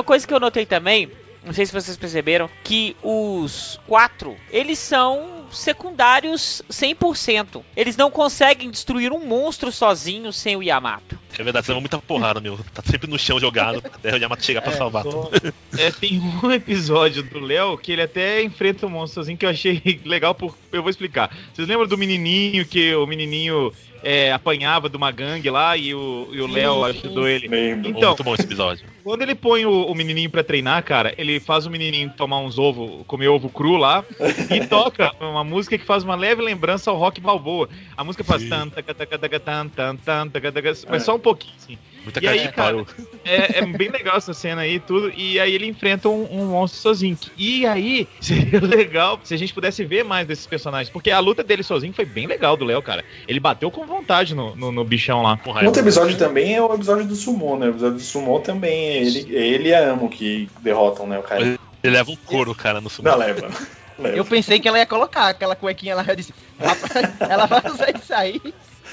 [0.00, 1.10] Uma coisa que eu notei também,
[1.44, 7.62] não sei se vocês perceberam, que os quatro, eles são secundários 100%.
[7.76, 11.18] Eles não conseguem destruir um monstro sozinhos sem o Yamato.
[11.38, 12.58] É verdade, você levou muita porrada, meu.
[12.72, 15.30] Tá sempre no chão jogado, até o Yamato chegar pra salvar tudo.
[15.76, 20.00] É, tem um episódio do Léo que ele até enfrenta um monstrozinho que eu achei
[20.06, 20.56] legal, por...
[20.72, 21.30] eu vou explicar.
[21.52, 23.70] Vocês lembram do menininho que o menininho
[24.02, 27.48] é, apanhava de uma gangue lá e o e o Léo ajudou ele?
[27.48, 27.90] Lembro.
[27.90, 28.86] Então, Muito bom esse episódio.
[29.02, 32.58] Quando ele põe o, o menininho pra treinar, cara, ele faz o menininho tomar uns
[32.58, 34.04] ovos, comer ovo cru lá
[34.50, 37.68] e toca uma música que faz uma leve lembrança ao rock balboa.
[37.96, 38.48] A música faz Sim.
[38.48, 41.78] tan, taca, taca, taca, tan, tan, tan, taca, taca, mas só um pouquinho, assim.
[42.02, 42.86] Muita E cara aí, de cara, pau.
[43.24, 45.12] É, é bem legal essa cena aí e tudo.
[45.14, 47.18] E aí ele enfrenta um, um monstro sozinho.
[47.36, 50.90] E aí seria legal se a gente pudesse ver mais desses personagens.
[50.90, 53.04] Porque a luta dele sozinho foi bem legal do Léo, cara.
[53.28, 55.38] Ele bateu com vontade no, no, no bichão lá.
[55.46, 57.66] Um outro episódio também é o episódio do Sumo, né?
[57.66, 61.18] O episódio do Sumo também é ele, é ele e a Amo que derrotam, né,
[61.18, 61.42] o cara.
[61.42, 61.58] Ele
[61.96, 63.08] leva um couro, cara, no sumo.
[63.08, 63.48] Não, leva.
[63.98, 64.16] leva.
[64.16, 66.04] Eu pensei que ela ia colocar aquela cuequinha lá.
[66.06, 68.40] Eu disse, rapaz, ela vai usar isso aí.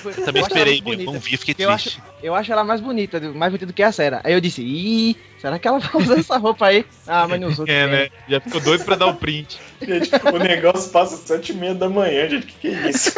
[0.03, 1.11] Eu também Eu esperei, bonita.
[1.11, 1.99] Não vi, fiquei Eu triste.
[1.99, 4.21] acho, eu acho ela mais bonita, mais bonita do que a Sera.
[4.23, 6.85] Aí eu disse, ih, será que ela vai usar essa roupa aí?
[7.05, 7.65] Ah, mas não usou.
[7.67, 8.09] É, né?
[8.27, 9.59] Já ficou doido pra dar o print.
[9.81, 12.47] Gente, o negócio passa às sete e meia da manhã, gente.
[12.47, 13.13] Que que é isso?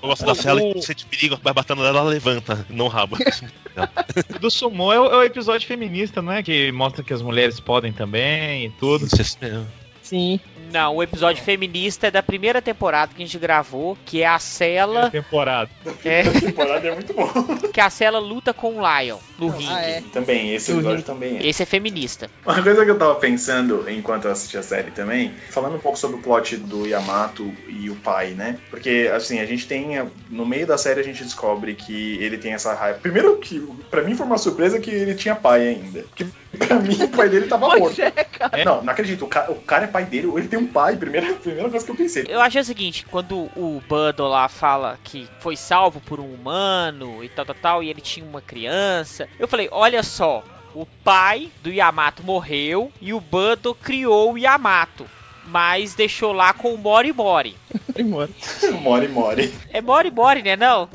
[0.00, 3.16] Eu gosto da cela que sente perigo, vai batendo nela, ela levanta, não rabo.
[3.16, 6.42] O do Sumo é o, é o episódio feminista, não é?
[6.42, 9.02] Que mostra que as mulheres podem também e tudo.
[9.02, 9.66] Não sei se mesmo.
[10.08, 10.40] Sim.
[10.72, 14.38] Não, o episódio feminista é da primeira temporada que a gente gravou, que é a
[14.38, 15.70] Cela, temporada.
[16.04, 17.26] é, A temporada é muito bom.
[17.72, 19.72] que a Cela luta com o Lion no ringue.
[19.72, 20.02] Ah, é.
[20.12, 21.02] Também, esse episódio Ring.
[21.04, 21.46] também é.
[21.46, 22.30] Esse é feminista.
[22.44, 25.98] Uma coisa que eu tava pensando enquanto eu assistia a série também, falando um pouco
[25.98, 28.58] sobre o plot do Yamato e o pai, né?
[28.68, 30.06] Porque, assim, a gente tem.
[30.28, 32.98] No meio da série a gente descobre que ele tem essa raiva.
[32.98, 33.58] Primeiro que,
[33.90, 36.00] pra mim foi uma surpresa que ele tinha pai ainda.
[36.02, 36.26] Porque
[36.58, 38.00] pra mim o pai dele tava morto.
[38.02, 38.64] é, cara.
[38.64, 39.24] Não, não acredito.
[39.24, 41.68] O cara, o cara é pai pai dele, ou ele tem um pai, primeira, primeira
[41.68, 42.26] coisa que eu pensei.
[42.28, 47.24] Eu achei o seguinte, quando o Bando lá fala que foi salvo por um humano
[47.24, 51.50] e tal, tal, tal, e ele tinha uma criança, eu falei, olha só, o pai
[51.62, 55.06] do Yamato morreu e o Bando criou o Yamato.
[55.46, 57.56] Mas deixou lá com o Mori Mori.
[57.92, 58.28] Primor.
[58.82, 59.54] Mori Mori.
[59.72, 60.56] É Mori Mori, né?
[60.56, 60.88] Não?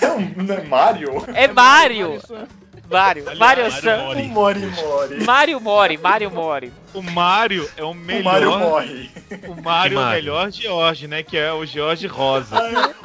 [0.00, 1.10] É um não é Mario?
[1.34, 2.20] É Mario.
[2.26, 2.48] Mario.
[2.90, 3.96] Aliás, Mario Mario San.
[3.98, 4.20] Mori.
[4.22, 5.24] O Mori Mori.
[5.24, 5.98] Mario Mori.
[5.98, 6.72] Mario Mori.
[6.92, 8.58] O Mario é o O Mario melhor.
[8.58, 9.10] morre.
[9.46, 10.22] O Mario é o Mario?
[10.24, 11.22] melhor George, né?
[11.22, 12.56] Que é o George Rosa.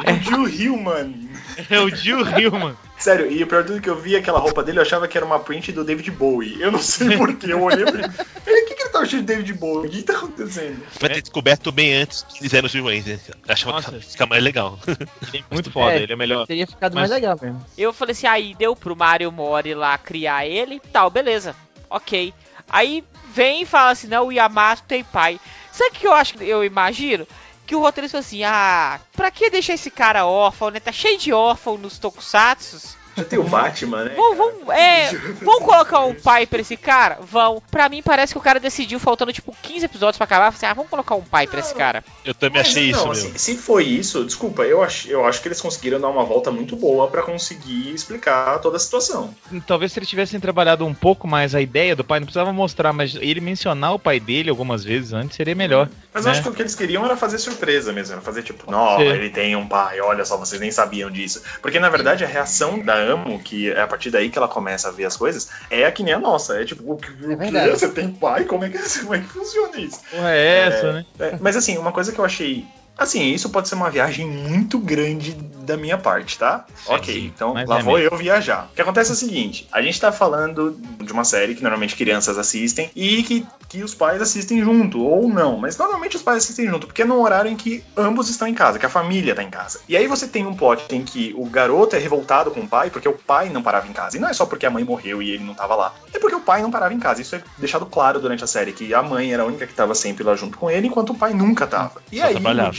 [0.04, 1.30] É o Jill Hillman.
[1.70, 2.76] É o Jill Hillman.
[2.98, 5.26] Sério, e o pior tudo que eu vi aquela roupa dele, eu achava que era
[5.26, 6.60] uma print do David Bowie.
[6.62, 8.14] Eu não sei porquê, eu olhei pra ele.
[8.48, 9.88] Ele, O que, que ele tá vestido de David Bowie?
[9.88, 10.82] O que, que tá acontecendo?
[11.00, 13.20] Vai ter descoberto bem antes que eles eram os vilões, né?
[13.48, 13.92] Achava Nossa.
[13.92, 14.80] que fica mais legal.
[14.88, 14.98] Ele
[15.52, 16.04] é muito foda, É.
[16.04, 16.48] ele é melhor.
[16.48, 17.66] Teria ficado Mas- mais legal mesmo.
[17.78, 21.56] Eu falei assim, aí deu pro Mario Mori lá criar ele, tal, beleza,
[21.90, 22.34] ok.
[22.70, 23.04] Aí
[23.34, 25.40] vem e fala assim, não, o Yamato tem pai.
[25.72, 27.28] Sabe o que eu acho, que eu imagino?
[27.66, 30.80] Que o roteirista falou assim, ah, pra que deixar esse cara órfão, né?
[30.80, 32.96] Tá cheio de órfão nos tokusatsus.
[33.16, 34.14] Já tem o Batman, né?
[34.16, 37.20] Vamos, vamos, é, vamos colocar um pai pra esse cara?
[37.22, 37.62] Vão.
[37.72, 40.74] Pra mim parece que o cara decidiu, faltando tipo 15 episódios pra acabar, assim, ah,
[40.74, 42.04] vamos colocar um pai pra esse cara.
[42.24, 45.42] Eu também Mas, achei não, isso, assim, se foi isso, desculpa, eu acho, eu acho
[45.42, 49.34] que eles conseguiram dar uma volta muito boa pra conseguir explicar toda a situação.
[49.66, 52.92] Talvez se eles tivessem trabalhado um pouco mais a ideia do pai, não precisava mostrar,
[52.92, 55.90] mas ele mencionar o pai dele algumas vezes antes seria melhor.
[56.14, 56.30] Mas né?
[56.30, 59.00] eu acho que o que eles queriam era fazer surpresa mesmo, era fazer tipo, não,
[59.02, 61.42] ele tem um pai, olha só, vocês nem sabiam disso.
[61.62, 64.88] Porque na verdade a reação da Amo, que é a partir daí que ela começa
[64.88, 66.62] a ver as coisas, é que nem a nossa.
[66.62, 67.72] É tipo, o que, o É verdade.
[67.72, 68.46] Você tem pai?
[68.46, 70.00] Como é que, como é que funciona isso?
[70.10, 71.06] Porra, é essa, né?
[71.20, 72.66] É, mas assim, uma coisa que eu achei.
[72.98, 76.66] Assim, isso pode ser uma viagem muito grande da minha parte, tá?
[76.76, 78.14] Sim, ok, sim, então lá é vou mesmo.
[78.14, 78.70] eu viajar.
[78.72, 81.96] O que acontece é o seguinte: a gente tá falando de uma série que normalmente
[81.96, 86.44] crianças assistem e que, que os pais assistem junto, ou não, mas normalmente os pais
[86.44, 89.36] assistem junto, porque é num horário em que ambos estão em casa, que a família
[89.36, 89.80] tá em casa.
[89.90, 92.90] E aí você tem um plot em que o garoto é revoltado com o pai
[92.90, 94.18] porque o pai não parava em casa.
[94.18, 95.94] E não é só porque a mãe morreu e ele não tava lá.
[96.14, 97.22] É porque o pai não parava em casa.
[97.22, 99.96] Isso é deixado claro durante a série, que a mãe era a única que tava
[99.96, 102.02] sempre lá junto com ele, enquanto o pai nunca tava.
[102.12, 102.36] E Só aí,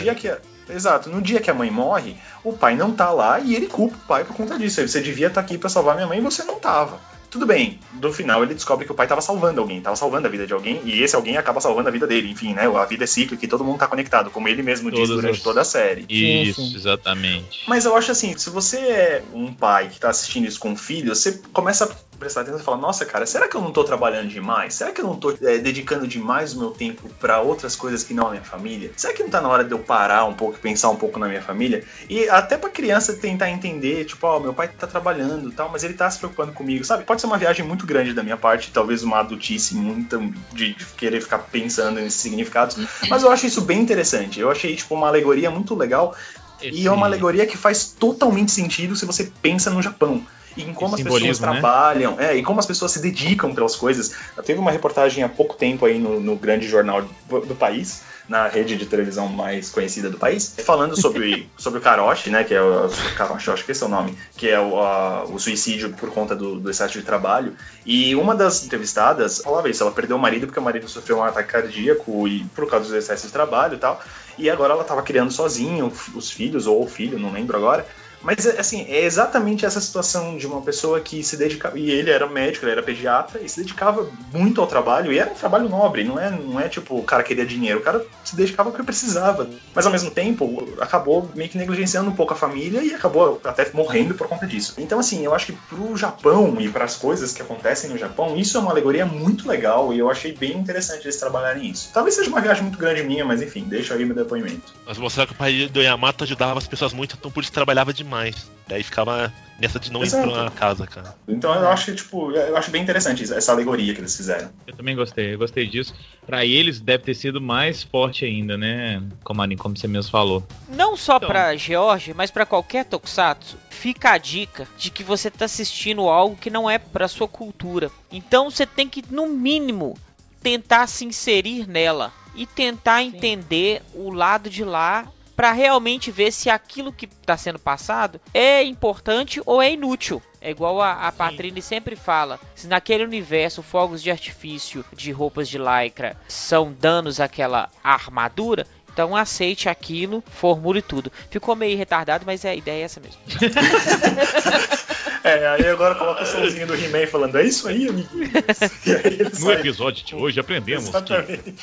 [0.07, 0.39] dia que a-
[0.69, 3.95] Exato, no dia que a mãe morre, o pai não tá lá e ele culpa
[3.97, 4.87] o pai por conta disso.
[4.87, 6.99] Você devia estar aqui pra salvar minha mãe e você não tava.
[7.31, 10.31] Tudo bem, no final ele descobre que o pai tava salvando alguém, tava salvando a
[10.31, 12.31] vida de alguém, e esse alguém acaba salvando a vida dele.
[12.33, 12.67] Enfim, né?
[12.67, 15.37] A vida é cíclica e todo mundo tá conectado, como ele mesmo diz Todas durante
[15.37, 16.05] as- toda a série.
[16.09, 16.75] Isso, sim.
[16.75, 17.65] exatamente.
[17.69, 20.77] Mas eu acho assim, se você é um pai que tá assistindo isso com um
[20.77, 23.85] filho, você começa a prestar atenção e falar, nossa, cara, será que eu não tô
[23.85, 24.75] trabalhando demais?
[24.75, 28.15] Será que eu não tô é, dedicando demais o meu tempo pra outras coisas que
[28.15, 28.91] não a minha família?
[28.97, 31.19] Será que não tá na hora de eu parar um pouco e pensar um pouco
[31.19, 31.85] na minha família?
[32.09, 35.85] E até pra criança tentar entender, tipo, ó, meu pai tá trabalhando e tal, mas
[35.85, 37.05] ele tá se preocupando comigo, sabe?
[37.05, 40.19] Pode ser uma viagem muito grande da minha parte, talvez uma adultice muito
[40.53, 42.77] de, de querer ficar pensando nesses significados,
[43.09, 44.41] mas eu acho isso bem interessante.
[44.41, 46.15] Eu achei, tipo, uma alegoria muito legal
[46.63, 50.25] e é uma alegoria que faz totalmente sentido se você pensa no Japão.
[50.57, 51.53] E em como as pessoas né?
[51.61, 54.13] trabalham, é, e como as pessoas se dedicam pelas coisas.
[54.45, 58.49] Teve uma reportagem há pouco tempo aí no, no grande jornal do, do país, na
[58.49, 62.61] rede de televisão mais conhecida do país, falando sobre, sobre o Karoshi, né, que é
[62.61, 65.91] o Karoshi, eu acho que esse é o nome, que é o, a- o suicídio
[65.91, 67.55] por conta do, do excesso de trabalho.
[67.85, 71.23] E uma das entrevistadas falava isso, ela perdeu o marido porque o marido sofreu um
[71.23, 74.03] ataque cardíaco e por causa do excesso de trabalho e tal.
[74.39, 77.87] E agora ela estava criando sozinha os filhos, ou o filho, não lembro agora.
[78.23, 81.79] Mas, assim, é exatamente essa situação de uma pessoa que se dedicava.
[81.79, 85.13] E ele era médico, ele era pediatra, e se dedicava muito ao trabalho.
[85.13, 87.83] E era um trabalho nobre, não é, não é tipo o cara queria dinheiro, o
[87.83, 89.49] cara se dedicava porque precisava.
[89.75, 93.71] Mas ao mesmo tempo, acabou meio que negligenciando um pouco a família e acabou até
[93.73, 94.75] morrendo por conta disso.
[94.79, 98.37] Então, assim, eu acho que pro Japão e para as coisas que acontecem no Japão,
[98.37, 101.91] isso é uma alegoria muito legal e eu achei bem interessante eles trabalharem isso.
[101.93, 104.75] Talvez seja uma viagem muito grande minha, mas enfim, deixa aí meu depoimento.
[104.87, 107.93] Mas mostraram que o pai do Yamato ajudava as pessoas muito, então por isso trabalhava
[108.07, 108.51] demais.
[108.69, 110.29] Daí ficava nessa de não Exato.
[110.31, 111.15] pra casa, cara.
[111.29, 114.51] Então eu acho que, tipo, eu acho bem interessante essa alegoria que eles fizeram.
[114.67, 115.95] Eu também gostei, eu gostei disso.
[116.27, 119.03] Pra eles deve ter sido mais forte ainda, né?
[119.23, 120.47] Como, como você mesmo falou.
[120.69, 121.29] Não só Então.
[121.29, 126.37] pra George, mas pra qualquer tokusatsu, fica a dica de que você tá assistindo algo
[126.37, 127.91] que não é pra sua cultura.
[128.11, 129.97] Então você tem que, no mínimo,
[130.43, 136.49] tentar se inserir nela e tentar entender o lado de lá pra realmente ver se
[136.49, 140.23] aquilo que tá sendo passado é importante ou é inútil.
[140.41, 145.49] É igual a, a Patrine sempre fala: se naquele universo fogos de artifício de roupas
[145.49, 151.13] de lycra são danos àquela armadura, então aceite aquilo, formule tudo.
[151.31, 153.21] Ficou meio retardado, mas a ideia é essa mesmo.
[155.25, 158.31] É, aí agora coloca o somzinho do He-Man falando, é isso aí, amiguinhos.
[159.05, 159.55] Aí No sai.
[159.55, 161.55] episódio de hoje aprendemos que Exatamente.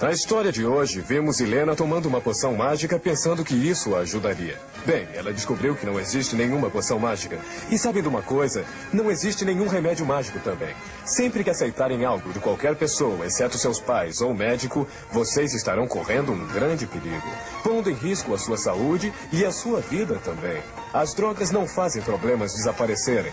[0.00, 4.58] Na história de hoje, vemos Helena tomando uma poção mágica pensando que isso a ajudaria.
[4.84, 7.38] Bem, ela descobriu que não existe nenhuma poção mágica.
[7.70, 8.64] E sabe de uma coisa?
[8.92, 10.74] Não existe nenhum remédio mágico também.
[11.06, 16.32] Sempre que aceitarem algo de qualquer pessoa, exceto seus pais ou médico, vocês estarão correndo
[16.32, 17.28] um grande perigo,
[17.62, 20.62] pondo em risco a sua saúde e a sua vida também.
[20.92, 23.32] As drogas não fazem problemas desaparecerem.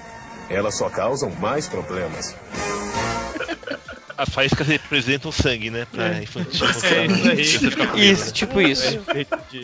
[0.50, 2.34] Elas só causam mais problemas.
[4.22, 5.88] As faíscas representam o sangue, né?
[5.92, 6.66] Pra infantil.
[6.68, 6.72] É,
[7.42, 7.66] isso
[7.96, 8.12] aí.
[8.12, 8.32] Isso, né?
[8.32, 9.00] tipo isso.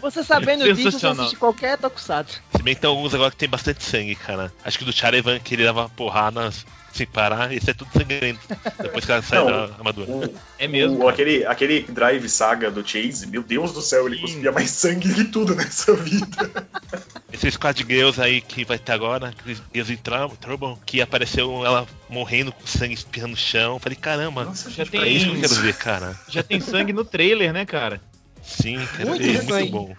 [0.02, 2.42] Você sabendo disso, você assiste qualquer tokusatsu.
[2.56, 4.52] Se bem que tem alguns agora que tem bastante sangue, cara.
[4.66, 6.50] Acho que do Charavan que ele dava porrada
[6.92, 8.40] sem parar, esse é tudo sangrento.
[8.82, 10.10] Depois que ela sai Não, da armadura.
[10.10, 11.04] O, É mesmo.
[11.04, 15.14] o- aquele, aquele drive saga do Chase, meu Deus do céu, ele cuspia mais sangue
[15.14, 16.68] que tudo nessa vida.
[17.38, 19.32] Esse Squad Girls aí que vai ter agora,
[19.72, 23.78] Girls in Trou- Trouble, que apareceu ela morrendo com sangue espirrando no chão.
[23.80, 26.16] Falei, caramba, Nossa, Já tem- é isso que eu quero ver, cara.
[26.28, 28.02] Já tem sangue no trailer, né, cara?
[28.42, 29.52] Sim, quero Muito ver, sangue.
[29.52, 29.96] muito bom.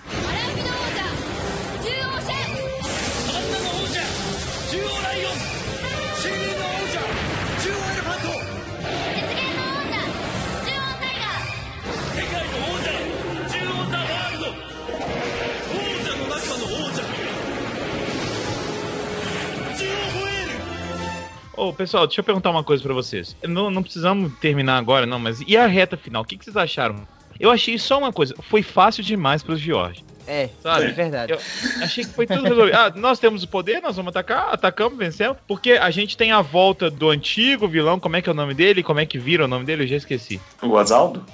[21.59, 23.37] Ô, pessoal, deixa eu perguntar uma coisa pra vocês.
[23.45, 26.23] Não, não precisamos terminar agora, não, mas e a reta final?
[26.23, 27.07] O que, que vocês acharam?
[27.41, 30.05] Eu achei só uma coisa, foi fácil demais pros George.
[30.27, 30.85] É, Sabe?
[30.85, 31.33] é verdade.
[31.33, 31.39] Eu
[31.83, 32.75] achei que foi tudo resolvido.
[32.77, 35.39] Ah, nós temos o poder, nós vamos atacar, atacamos, vencemos.
[35.49, 38.53] Porque a gente tem a volta do antigo vilão, como é que é o nome
[38.55, 38.83] dele?
[38.83, 39.85] Como é que vira o nome dele?
[39.85, 40.41] Eu já esqueci.
[40.63, 41.25] O Azaldo?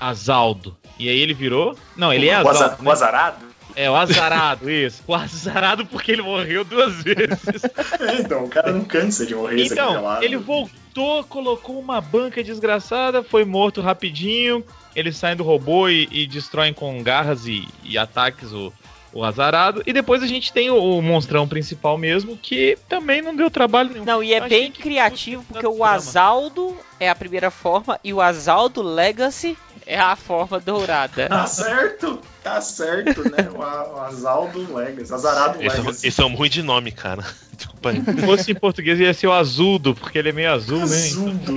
[0.00, 0.76] Azaldo.
[0.98, 1.76] E aí ele virou.
[1.96, 2.58] Não, ele é o, Azaldo.
[2.64, 2.88] aza- né?
[2.88, 3.36] o Azarado?
[3.76, 5.02] É, o Azarado, isso.
[5.06, 7.64] O Azarado porque ele morreu duas vezes.
[8.00, 12.42] É, então, o cara não cansa de morrer esse Então, ele voltou, colocou uma banca
[12.42, 14.64] desgraçada, foi morto rapidinho.
[14.94, 18.72] Eles saem do robô e, e destroem com garras e, e ataques o,
[19.12, 19.82] o azarado.
[19.86, 23.90] E depois a gente tem o, o monstrão principal mesmo, que também não deu trabalho
[23.90, 24.06] nenhum.
[24.06, 25.84] Não, e é bem criativo porque o.
[25.84, 29.56] Azaldo é a primeira forma e o Azaldo Legacy
[29.86, 31.28] é a forma dourada.
[31.28, 33.48] Tá certo, tá certo, né?
[33.54, 33.62] O,
[34.00, 36.08] Azaldo Legacy, Azarado Esse, Legacy.
[36.08, 37.24] esse é um ruim de nome, cara.
[37.56, 38.02] Desculpa aí.
[38.04, 40.84] Se fosse em português ia ser o Azuldo, porque ele é meio azul, né?
[40.84, 41.54] Azuldo.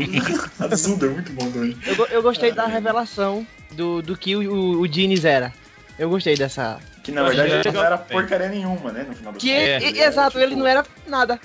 [0.60, 1.78] Azuldo é muito bom também.
[1.86, 5.52] Eu, eu gostei da revelação do, do que o, o, o Diniz era.
[5.98, 6.80] Eu gostei dessa.
[7.04, 9.06] Que na verdade ele não era porcaria nenhuma, né?
[9.08, 9.84] No final do Que É.
[9.84, 11.40] ele- exato, ele não era nada.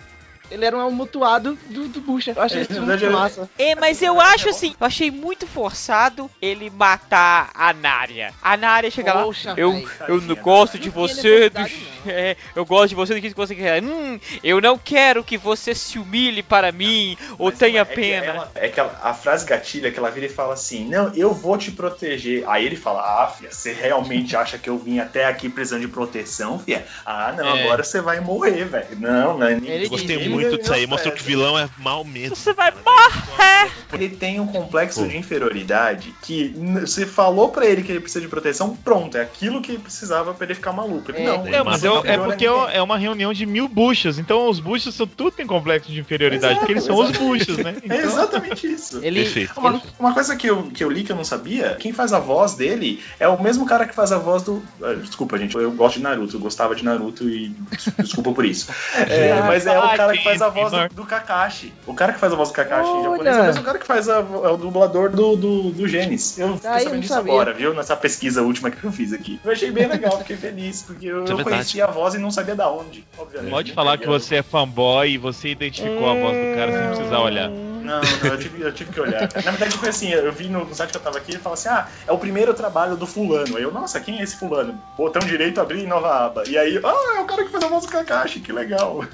[0.51, 2.33] Ele era um amutuado do, do Bucha.
[2.37, 3.51] Eu achei É, isso muito massa.
[3.59, 8.33] É, mas eu acho assim, eu achei muito forçado ele matar a Nária.
[8.43, 9.87] A Nária chega lá, Poxa, eu, véi.
[10.09, 10.81] eu não Tadinha, gosto né?
[10.81, 11.67] de Não você, do, não.
[12.07, 13.83] é, eu gosto de você do que você quer.
[13.83, 17.95] Hum, eu não quero que você se humilhe para mim ou Mas tenha é que
[17.95, 18.27] pena.
[18.27, 21.33] ela- é que ela- a frase gatilha que ela vira e fala assim: Não, eu
[21.33, 22.45] vou te proteger.
[22.49, 25.89] Aí ele fala: Ah, fia, você realmente acha que eu vim até aqui precisando de
[25.89, 26.87] proteção, fia?
[27.05, 27.63] Ah, não, É.
[27.63, 28.99] agora você vai morrer, velho.
[28.99, 29.71] Não, não é nem.
[29.71, 30.87] Ele Eu gostei Ele muito disso aí.
[30.87, 32.37] que o vilão é mal mesmo.
[32.37, 32.83] Você vai cara.
[32.85, 33.73] morrer!
[33.93, 35.07] Ele tem um complexo Pô.
[35.09, 39.61] de inferioridade que você falou pra ele que ele precisa de proteção, pronto, é aquilo
[39.63, 41.11] que ele precisava pra ele ficar maluco.
[41.11, 41.27] Ele, É.
[41.27, 44.59] não, É, mas é, não é porque é uma reunião de mil buchas, então os
[44.61, 47.77] buchas são tudo tem complexo de inferioridade, Exato, porque eles são os buchas, né?
[47.89, 48.99] É exatamente isso.
[49.03, 49.53] Ele, Perfeito.
[49.57, 52.19] Uma, uma coisa que eu, que eu li que eu não sabia, quem faz a
[52.19, 54.63] voz dele é o mesmo cara que faz a voz do.
[54.83, 58.45] ah, Desculpa, gente, eu gosto de Naruto, eu gostava de Naruto e des- desculpa por
[58.45, 58.67] isso.
[59.15, 61.73] É, mas é o cara que faz a voz do, do Kakashi.
[61.87, 63.43] O cara que faz a voz do Kakashi em japonês é o Olha.
[63.45, 64.19] mesmo cara que faz a, é
[64.49, 66.39] o dublador do, do, do Gênesis.
[66.39, 67.33] Eu fiquei Ah, sabendo disso sabia.
[67.33, 67.75] agora, viu?
[67.75, 69.41] Nessa pesquisa última que eu fiz aqui.
[69.45, 72.31] Eu achei bem legal, fiquei feliz, porque eu, é eu conhecia a voz e não
[72.31, 73.51] sabia da onde, obviamente.
[73.51, 73.75] Pode né?
[73.75, 77.51] falar que você é fanboy e você identificou a voz do cara sem precisar olhar.
[77.85, 79.29] Não, não, eu tive, eu tive que olhar.
[79.35, 81.55] Na verdade, foi assim, eu vi no, no site que eu tava aqui, ele fala
[81.55, 83.59] assim, ah, é o primeiro trabalho do fulano.
[83.59, 84.81] Aí eu, nossa, quem é esse fulano?
[84.97, 86.45] Botão direito, abrir nova aba.
[86.47, 89.05] E aí, ah, é o cara que faz a voz do Kakashi, que legal.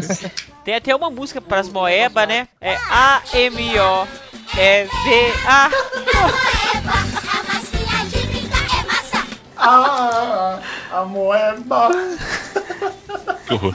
[0.64, 2.48] Tem até uma música pras Moeba, né?
[2.60, 3.70] É A-M-O-E-V-A.
[9.58, 10.60] ah,
[10.90, 11.90] a moeba.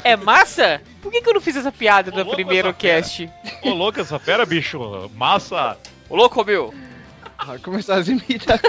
[0.04, 0.82] É massa?
[1.02, 3.30] Por que, que eu não fiz essa piada no primeiro cast?
[3.64, 5.10] Ô, louco essa fera, bicho.
[5.16, 5.78] Massa.
[6.10, 6.74] Ô louco, meu!
[7.46, 8.62] Vai começar as imitações.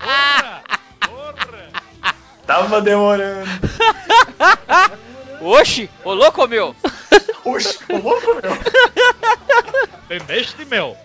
[0.00, 0.62] Porra!
[1.06, 1.68] Porra!
[2.46, 3.48] Tava demorando.
[5.40, 5.90] Oxi!
[6.02, 6.74] Ô louco, meu!
[7.44, 8.52] Oxe, ô louco, meu.
[10.04, 10.96] Entendeste, meu?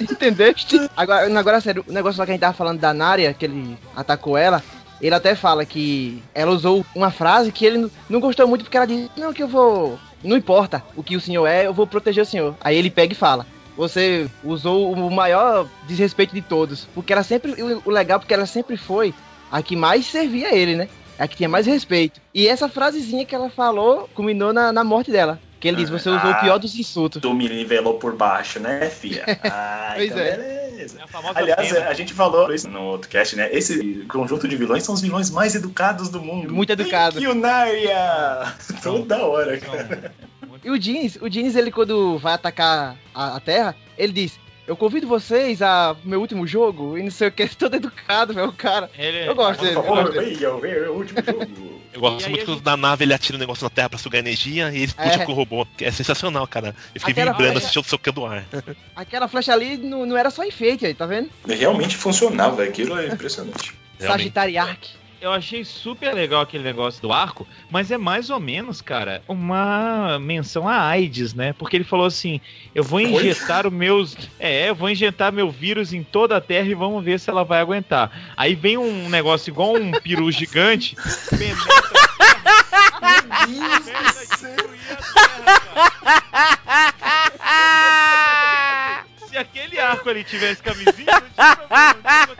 [0.00, 0.90] Entendeste?
[0.96, 3.78] Agora, agora sério, o negócio lá que a gente tava falando da Nária, que ele
[3.96, 4.62] atacou ela,
[5.00, 8.86] ele até fala que ela usou uma frase que ele não- gostou muito porque ela
[8.86, 9.98] disse, não, que eu vou.
[10.22, 12.56] Não importa o que o senhor é, eu vou proteger o senhor.
[12.60, 13.46] Aí ele pega e fala.
[13.76, 16.88] você usou o maior desrespeito de todos.
[16.94, 17.54] Porque ela sempre.
[17.84, 19.14] O, legal, porque ela sempre foi
[19.52, 20.88] a que mais servia a ele, né?
[21.16, 22.20] A que tinha mais respeito.
[22.34, 25.38] E essa frasezinha que ela falou culminou na, na morte dela.
[25.60, 26.36] Que ele diz, você usou Ah.
[26.38, 27.22] o pior dos insultos.
[27.22, 29.24] Tu me nivelou por baixo, né, fia?
[29.44, 30.36] Ah, Pois então é.
[30.36, 30.67] beleza.
[30.78, 31.88] É a famosa Aliás, pena.
[31.88, 33.48] a gente falou isso no outro cast, né?
[33.52, 36.54] Esse conjunto de vilões são os vilões mais educados do mundo.
[36.54, 37.14] Muito educado.
[37.16, 38.54] Thank you, Narya!
[38.82, 40.14] Toda hora, cara.
[40.62, 44.76] E o Jeans, o Jeans, ele quando vai atacar a, a Terra, ele diz: Eu
[44.76, 48.90] convido vocês a meu último jogo e não sei o que, todo educado, meu cara.
[48.96, 49.76] Ele, Eu gosto Por dele.
[49.78, 51.78] Eu favor, venha ver o último jogo.
[51.90, 54.70] Eu gosto muito gente- na nave ele atira um negócio na Terra pra sugar energia
[54.72, 55.24] e ele puxa É.
[55.24, 55.66] com o robô.
[55.76, 56.76] que É sensacional, cara.
[56.94, 58.44] Eu fiquei Aquela vibrando flecha- assistindo o ar.
[58.94, 61.30] Aquela flecha ali não, não era só enfeite aí, tá vendo?
[61.48, 63.72] Realmente funcionava, aquilo é impressionante.
[63.98, 64.86] Sagitariark.
[65.20, 70.16] Eu achei super legal aquele negócio do arco, mas é mais ou menos, cara, uma
[70.20, 71.52] menção a AIDS, né?
[71.52, 72.40] Porque ele falou assim:
[72.72, 74.16] eu vou injetar os meus.
[74.38, 77.44] É, eu vou injetar meu vírus em toda a Terra e vamos ver se ela
[77.44, 78.32] vai aguentar.
[78.36, 80.94] Aí vem um negócio igual um peru gigante,
[81.36, 84.46] penetra a Terra, começa
[88.94, 89.04] a
[89.38, 92.36] aquele arco ali tivesse camisinha, não tinha problema, não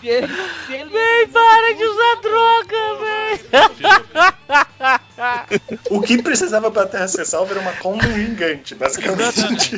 [0.00, 0.28] tinha.
[0.66, 3.40] Se ele, Véi, para de usar droga, véi!
[5.90, 9.74] O que precisava pra Terra ser salva era uma Common gigante, basicamente.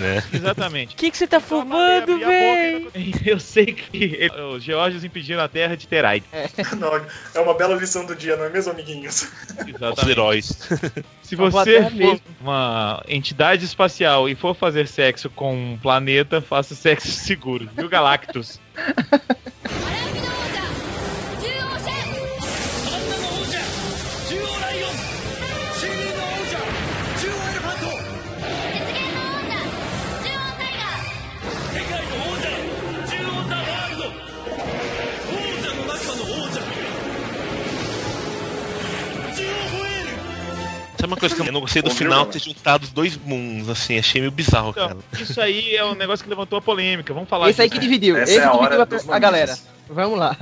[0.00, 0.22] Né?
[0.32, 0.94] O Exatamente.
[0.96, 2.30] que, que você tá Então, fumando, não-
[3.24, 6.28] Eu sei que ele- os geórgios impediram a Terra de ter AIDS.
[6.78, 6.94] Não,
[7.34, 9.22] é uma bela lição do dia, não é mesmo, amiguinhos?
[9.22, 10.10] Os Exatamente.
[10.10, 10.46] heróis.
[11.22, 12.20] Se você for mesmo.
[12.40, 18.60] uma entidade espacial e for fazer sexo com um planeta, faça sexo seguro, viu, Galactus?
[41.06, 43.98] Sabe uma coisa que eu não gostei do final ter juntado os dois mundos, assim,
[43.98, 44.98] achei meio bizarro, Então, cara.
[45.20, 47.14] isso aí é um negócio que levantou a polêmica.
[47.14, 47.80] Vamos falar Esse aí disso.
[47.80, 48.16] que dividiu.
[48.16, 49.56] Essa Esse é que dividiu a, a galera.
[49.88, 50.36] Vamos lá.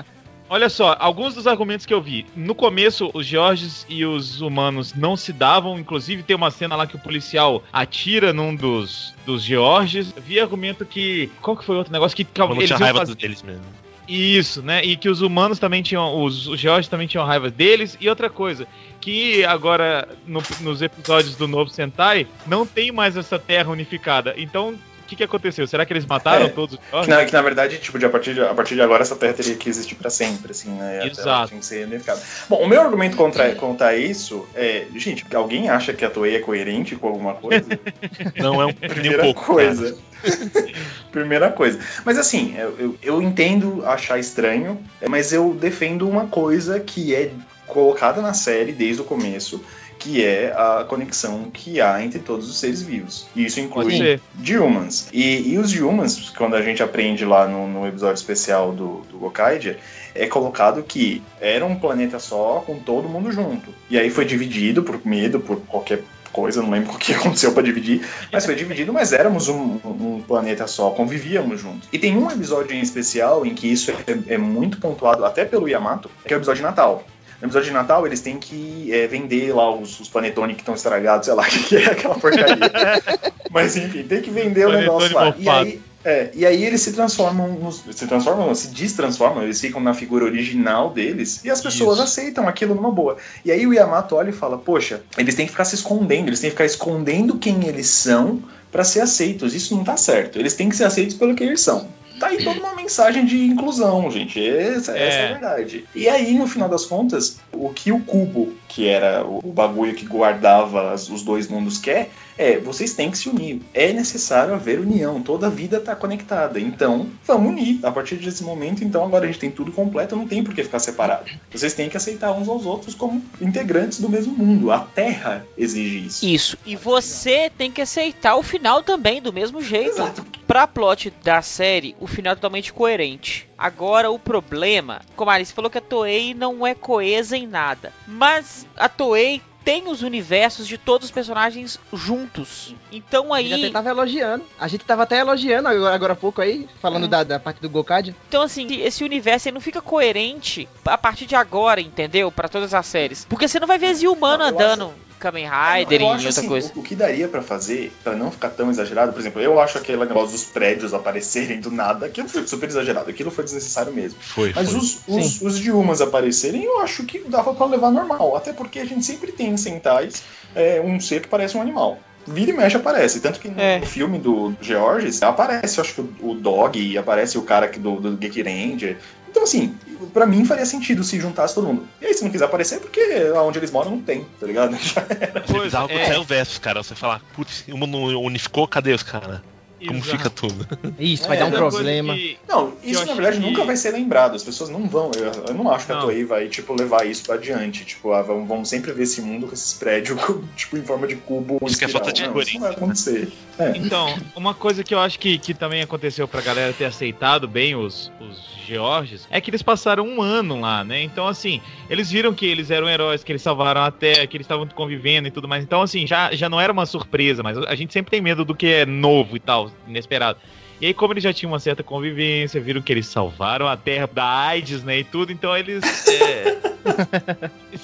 [0.48, 2.26] Olha só, alguns dos argumentos que eu vi.
[2.36, 5.78] No começo, os Georges e os humanos não se davam.
[5.78, 10.12] Inclusive, tem uma cena lá que o policial atira num dos, dos Georges.
[10.18, 11.30] Vi argumento que.
[11.40, 12.14] Qual que foi outro negócio?
[12.14, 13.64] Que Eu não eles tinha raiva fazer- deles mesmo.
[14.06, 14.82] Isso, né?
[14.84, 16.22] E que os humanos também tinham.
[16.22, 17.96] Os, os Georges também tinham raiva deles.
[18.00, 18.66] E outra coisa,
[19.00, 24.34] que agora no- nos episódios do novo Sentai não tem mais essa terra unificada.
[24.36, 25.66] Então, o que, que aconteceu?
[25.66, 26.48] Será que eles mataram É.
[26.48, 28.80] todos os Que na, que na verdade, tipo, de, a, partir de, a partir de
[28.82, 31.06] agora essa terra teria que existir pra sempre, assim, né?
[31.06, 31.48] Exato.
[31.48, 32.22] tinha que ser unificada.
[32.48, 36.40] Bom, o meu argumento contra, contra isso é, gente, alguém acha que a Toei é
[36.40, 37.66] coerente com alguma coisa?
[38.36, 39.44] Não é um, nem um Primeira pouco.
[39.44, 39.96] coisa.
[41.10, 41.78] Primeira coisa.
[42.04, 47.30] Mas assim, eu, eu, eu entendo achar estranho, mas eu defendo uma coisa que é
[47.66, 49.64] colocada na série desde o começo,
[49.98, 53.26] que é a conexão que há entre todos os seres vivos.
[53.34, 54.20] E isso inclui
[54.58, 55.08] humans.
[55.12, 59.02] E, e os de humans, quando a gente aprende lá no, no episódio especial do,
[59.10, 59.78] do Gokaidia,
[60.14, 63.70] é colocado que era um planeta só com todo mundo junto.
[63.88, 66.02] E aí foi dividido por medo, por qualquer
[66.34, 70.22] coisa, não lembro o que aconteceu para dividir, mas foi dividido, mas éramos um, um
[70.26, 71.88] planeta só, convivíamos juntos.
[71.92, 75.68] E tem um episódio em especial em que isso é, é muito pontuado, até pelo
[75.68, 77.04] Yamato, que é o episódio de Natal.
[77.40, 80.74] No episódio de Natal, eles têm que é, vender lá os, os panetone que estão
[80.74, 82.56] estragados, sei lá o que, que é aquela porcaria.
[83.50, 85.34] Mas enfim, tem que vender o Panetone negócio lá.
[85.38, 89.80] E aí, é, e aí eles se transformam, nos, se transformam, se destransformam, eles ficam
[89.80, 92.04] na figura original deles e as pessoas Isso.
[92.04, 93.16] aceitam aquilo numa boa.
[93.44, 96.40] E aí o Yamato olha e fala: Poxa, eles têm que ficar se escondendo, eles
[96.40, 99.54] têm que ficar escondendo quem eles são para ser aceitos.
[99.54, 100.38] Isso não tá certo.
[100.38, 101.88] Eles têm que ser aceitos pelo que eles são.
[102.18, 104.44] Tá aí toda uma mensagem de inclusão, gente.
[104.46, 105.22] Essa, essa é.
[105.22, 105.24] É.
[105.24, 105.84] a verdade.
[105.94, 110.06] E aí, no final das contas, o que o cubo, que era o, bagulho que
[110.06, 113.60] guardava os dois mundos, quer é: vocês têm que se unir.
[113.72, 115.22] É necessário haver união.
[115.22, 116.60] Toda a vida tá conectada.
[116.60, 117.80] Então, vamos unir.
[117.82, 120.64] A partir desse momento, então, agora a gente tem tudo completo, não tem por que
[120.64, 121.30] ficar separado.
[121.50, 124.70] Vocês têm que aceitar uns aos outros como integrantes do mesmo mundo.
[124.70, 126.26] A Terra exige isso.
[126.26, 126.58] Isso.
[126.66, 129.90] E você tem que aceitar o final também, do mesmo jeito.
[129.90, 130.26] Exato.
[130.46, 133.48] Pra plot da série, o final é totalmente coerente.
[133.56, 137.92] Agora, o problema, como a Alice falou que a Toei não é coesa em nada.
[138.06, 142.74] Mas a Toei tem os universos de todos os personagens juntos.
[142.92, 143.70] Então A gente até aí.
[143.72, 144.44] tava elogiando.
[144.60, 147.70] A gente tava até elogiando agora, agora há pouco aí, falando da, da parte do
[147.70, 148.14] Gokad.
[148.28, 152.30] Então, assim, esse universo aí não fica coerente a partir de agora, entendeu?
[152.30, 153.24] Pra todas as séries.
[153.24, 154.92] Porque você não vai ver Zilmano andando
[155.24, 156.72] Kamen Rider eu e acho outra assim, coisa.
[156.76, 159.78] O, o que daria pra fazer, pra não ficar tão exagerado, por exemplo, eu acho
[159.78, 164.18] aquele negócio dos prédios aparecerem do nada, aquilo foi super exagerado, aquilo foi desnecessário mesmo.
[164.20, 164.78] Foi, Mas foi.
[164.78, 168.36] os, os, os Dilmas aparecerem, eu acho que dava pra levar normal.
[168.36, 170.22] Até porque a gente sempre tem em Sentais
[170.54, 171.98] é, um ser que parece um animal.
[172.26, 173.20] Vira e mexe aparece.
[173.20, 173.80] Tanto que no, É.
[173.80, 178.00] filme do, Georges aparece, eu acho que o, o Dog, aparece o cara que do,
[178.00, 178.98] do Geek Ranger.
[179.34, 179.74] Então, assim,
[180.12, 181.88] pra mim faria sentido se juntasse todo mundo.
[182.00, 183.00] E aí, se não quiser aparecer, é porque
[183.34, 184.76] onde eles moram não tem, tá ligado?
[184.78, 185.44] Já era.
[185.44, 186.06] É bizarro é.
[186.06, 186.80] sai o versus, cara.
[186.80, 189.40] Você fala, putz, o mundo unificou, cadê os caras?
[189.86, 190.16] Como Exato.
[190.16, 190.66] fica tudo?
[190.98, 192.14] Isso, vai É, dar um problema.
[192.14, 194.34] que- Não, isso na verdade que- nunca vai ser lembrado.
[194.34, 195.10] As pessoas não vão.
[195.16, 196.02] Eu, eu não acho que a Não.
[196.02, 197.84] Toei vai, tipo, levar isso adiante.
[197.84, 200.18] Tipo, ah, vamos, vamos sempre ver esse mundo com esses prédios,
[200.56, 202.70] tipo, em forma de cubo ou Isso que é falta de não, isso não vai
[202.72, 203.32] acontecer.
[203.58, 203.72] É.
[203.76, 207.74] Então, uma coisa que eu acho que, que também aconteceu pra galera ter aceitado bem
[207.74, 211.02] os, os Georges é que eles passaram um ano lá, né?
[211.02, 211.60] Então, assim,
[211.90, 215.28] eles viram que eles eram heróis, que eles salvaram a Terra, que eles estavam convivendo
[215.28, 215.62] e tudo mais.
[215.62, 218.54] Então, assim, já, já não era uma surpresa, mas a gente sempre tem medo do
[218.54, 220.38] que é novo e tal, inesperado.
[220.80, 224.08] E aí, como eles já tinham uma certa convivência, viram que eles salvaram a Terra
[224.12, 226.73] da AIDS, né, e tudo, então eles é,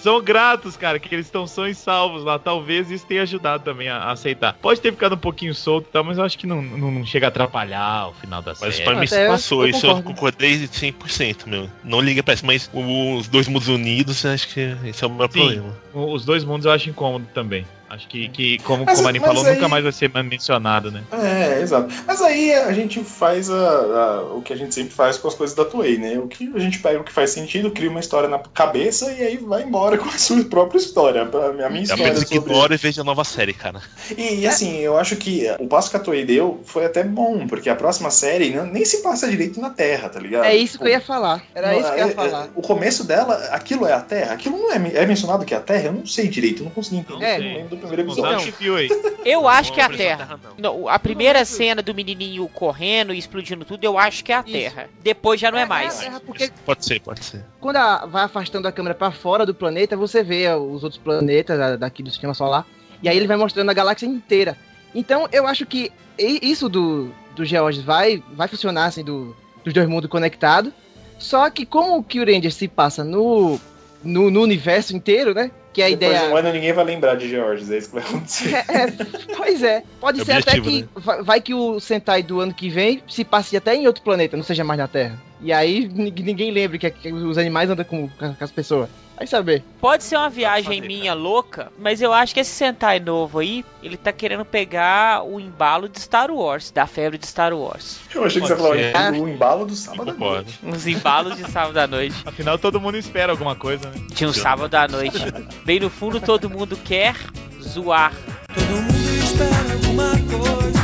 [0.03, 2.39] são gratos, cara, que eles estão são e salvos lá.
[2.39, 4.55] Talvez isso tenha ajudado também a, a aceitar.
[4.61, 7.07] Pode ter ficado um pouquinho solto e tal, mas eu acho que não, não, não
[7.07, 8.85] chega a atrapalhar o final da Mas série.
[8.85, 11.69] pra mim eu- passou, eu isso eu concordei 100%, meu.
[11.85, 15.11] Não liga pra isso, mas os dois mundos unidos, eu acho que esse é o
[15.11, 15.39] maior Sim.
[15.41, 15.77] problema.
[15.95, 17.67] Os dois mundos eu acho incômodo também.
[17.89, 20.09] Acho que, que como, Mas- como a Arin mas falou, aí- nunca mais vai ser
[20.23, 21.03] mencionado, né?
[21.11, 21.93] É, exato.
[22.07, 25.35] Mas aí a gente faz a- a- o que a gente sempre faz com as
[25.35, 26.17] coisas da Toei, né?
[26.17, 29.23] O que a gente pega o que faz sentido, cria uma história na cabeça e
[29.23, 31.23] aí vai embora com a sua própria história.
[31.23, 32.37] A minha, a minha É história apenas sobre...
[32.53, 33.81] ignora e veja a nova série, cara.
[34.17, 37.47] E, e, assim, eu acho que o passo que a Toei deu foi até bom,
[37.47, 40.45] porque a próxima série não- nem se passa direito na Terra, tá ligado?
[40.45, 41.43] É isso Tipo, que eu ia falar.
[41.55, 42.45] Era não, isso que eu ia é- falar.
[42.47, 44.33] é- o começo dela, aquilo é a Terra?
[44.35, 45.87] Aquilo não é, é mencionado que é a Terra?
[45.87, 47.25] Eu não sei direito, eu não consegui entender.
[47.25, 47.37] É.
[47.39, 48.53] eu não lembro do primeiro episódio.
[48.53, 48.89] que aí.
[49.25, 50.41] Eu acho que é a Não, Terra.
[50.59, 50.81] não.
[50.83, 54.41] Não, a primeira cena do menininho correndo e explodindo tudo, eu acho que é a
[54.41, 54.53] Isso.
[54.53, 54.89] Terra.
[55.03, 55.99] Depois já não é a mais.
[55.99, 57.45] Terra, porque Pode ser, pode ser.
[57.61, 61.59] quando a- vai afastando a câmera pra fora do planeta, você vê os outros planetas
[61.59, 62.67] da- daqui do sistema solar.
[63.03, 64.57] E aí ele vai mostrando a galáxia inteira.
[64.95, 69.87] Então eu acho que isso do, do Georges vai, vai funcionar assim, do, dos dois
[69.89, 70.73] mundos conectados.
[71.19, 73.61] Só que como o Kyuranger se passa no,
[74.03, 75.51] no, no universo inteiro, né?
[75.73, 76.27] Que a Depois ideia.
[76.27, 78.55] de um ano ninguém vai lembrar de Georges, é isso que vai acontecer.
[78.69, 80.89] É, pois é, pode É ser até que né?
[80.97, 84.37] vai, vai que o Sentai do ano que vem se passe até em outro planeta,
[84.37, 85.17] não seja mais na Terra.
[85.41, 88.89] E aí nin- ninguém lembra que, que os animais andam com, com as pessoas.
[89.21, 89.63] Vai saber.
[89.79, 93.63] Pode ser uma viagem fazer, minha louca, mas eu acho que esse Sentai novo aí,
[93.83, 98.01] ele tá querendo pegar o embalo de Star Wars, da febre de Star Wars.
[98.15, 99.21] Eu achei que Pode você falava ser.
[99.21, 100.59] o embalo do sábado à noite.
[100.63, 102.17] Uns embalos de sábado à noite.
[102.25, 104.01] Afinal, todo mundo espera alguma coisa, né?
[104.09, 105.19] De um sábado à noite.
[105.67, 107.15] Bem no fundo, todo mundo quer
[107.61, 108.15] zoar.
[108.55, 110.80] Todo mundo espera alguma coisa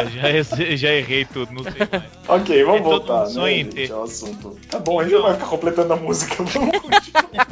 [0.00, 2.04] Ah, já, já errei tudo, não sei mais.
[2.28, 3.80] Ok, vamos É voltar, né, ter.
[3.80, 4.56] gente, ao assunto.
[4.70, 7.43] Tá bom, a gente vai ficar completando a música, vamos continuar.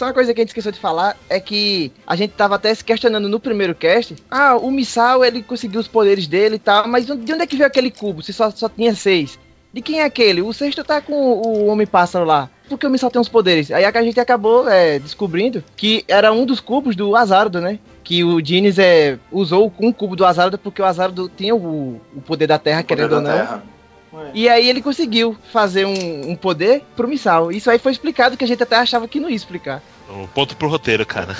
[0.00, 2.74] Só uma coisa que a gente esqueceu de falar é que a gente tava até
[2.74, 4.16] se questionando no primeiro cast.
[4.30, 7.54] Ah, o Missal ele conseguiu os poderes dele e tal, mas de onde é que
[7.54, 9.38] veio aquele cubo se só, só tinha seis?
[9.70, 10.40] De quem é aquele?
[10.40, 12.48] O sexto tá com o Homem-Pássaro lá.
[12.66, 13.70] Por que o Missal tem uns poderes?
[13.70, 17.78] Aí a gente acabou é, descobrindo que era um dos cubos do Azardo, né?
[18.02, 22.22] Que o Dines é, usou um cubo do Azardo porque o Azardo tinha o, o
[22.22, 23.30] poder da Terra, Poder querendo ou não.
[23.30, 23.62] Terra.
[24.34, 27.52] E aí ele conseguiu fazer um, um poder pro Missal.
[27.52, 29.82] Isso aí foi explicado que a gente até achava que não ia explicar.
[30.10, 31.36] Um ponto pro roteiro, cara.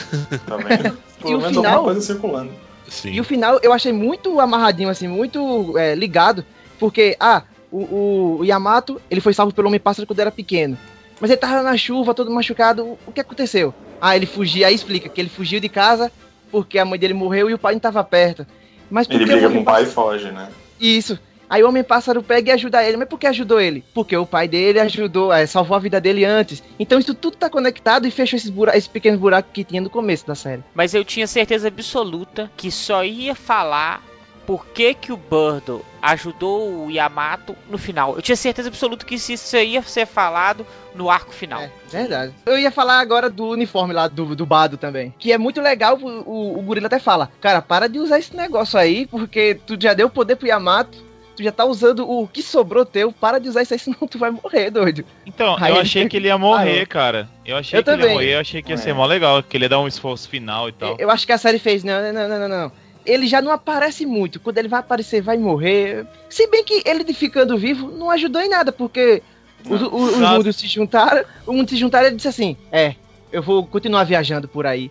[0.47, 0.97] Tá vendo?
[1.21, 2.53] Pelo o menos final- coisa circulando.
[2.89, 3.11] Sim.
[3.13, 6.45] E o final eu achei muito amarradinho, assim, muito é, ligado.
[6.79, 10.77] Porque, ah, o, o- o Yamato, ele foi salvo pelo Homem-Pássaro quando era pequeno.
[11.21, 12.97] Mas ele tava na chuva, todo machucado.
[13.07, 13.75] O, que aconteceu?
[14.01, 16.11] Ah, ele fugiu, aí explica que ele fugiu de casa
[16.51, 18.47] porque a mãe dele morreu e o pai não tava perto.
[18.91, 20.49] Mas Ele briga com o pai e foge, né?
[20.81, 21.19] Isso.
[21.51, 22.97] Aí o Homem-Pássaro pega e ajuda ele.
[22.97, 23.85] Mas por que ajudou ele?
[23.93, 26.63] Porque o pai dele ajudou, é, salvou a vida dele antes.
[26.79, 29.91] Então isso tudo tá conectado e fechou esses, bura esses pequenos buracos que tinha no
[29.91, 30.63] começo da série.
[30.73, 34.03] Mas eu tinha certeza absoluta que só ia falar
[34.47, 38.17] por que, que o Burdo ajudou o Yamato no final.
[38.17, 41.61] Eu tinha certeza absoluta que isso ia ser falado no arco final.
[41.61, 42.35] É, verdade.
[42.47, 45.15] Eu ia falar agora do uniforme lá do, do Bado também.
[45.19, 48.35] Que é muito legal, o, o, o gorila até fala: Cara, para de usar esse
[48.35, 51.10] negócio aí, porque tu já deu poder pro Yamato.
[51.41, 54.19] Tu já tá usando o que sobrou teu, para de usar isso aí, senão tu
[54.19, 55.03] vai morrer, doido.
[55.25, 56.87] Então, Aí eu ele- achei que ele ia morrer, Parou.
[56.87, 57.29] cara.
[57.47, 58.09] Eu achei Eu que ele também.
[58.11, 58.93] ia morrer, eu achei que ia ser É.
[58.93, 60.97] mó legal, que ele ia dar um esforço final e tal.
[60.99, 62.73] Eu acho que a série fez, não, não, não, não, não.
[63.07, 64.39] Ele já não aparece muito.
[64.39, 66.07] Quando ele vai aparecer, vai morrer.
[66.29, 69.23] Se bem que ele de ficando vivo não ajudou em nada, porque
[69.67, 70.37] os, o- os Exato.
[70.37, 71.25] mundos se juntaram.
[71.47, 72.95] O mundo se juntaram e ele disse assim: É,
[73.33, 74.91] eu vou continuar viajando por aí.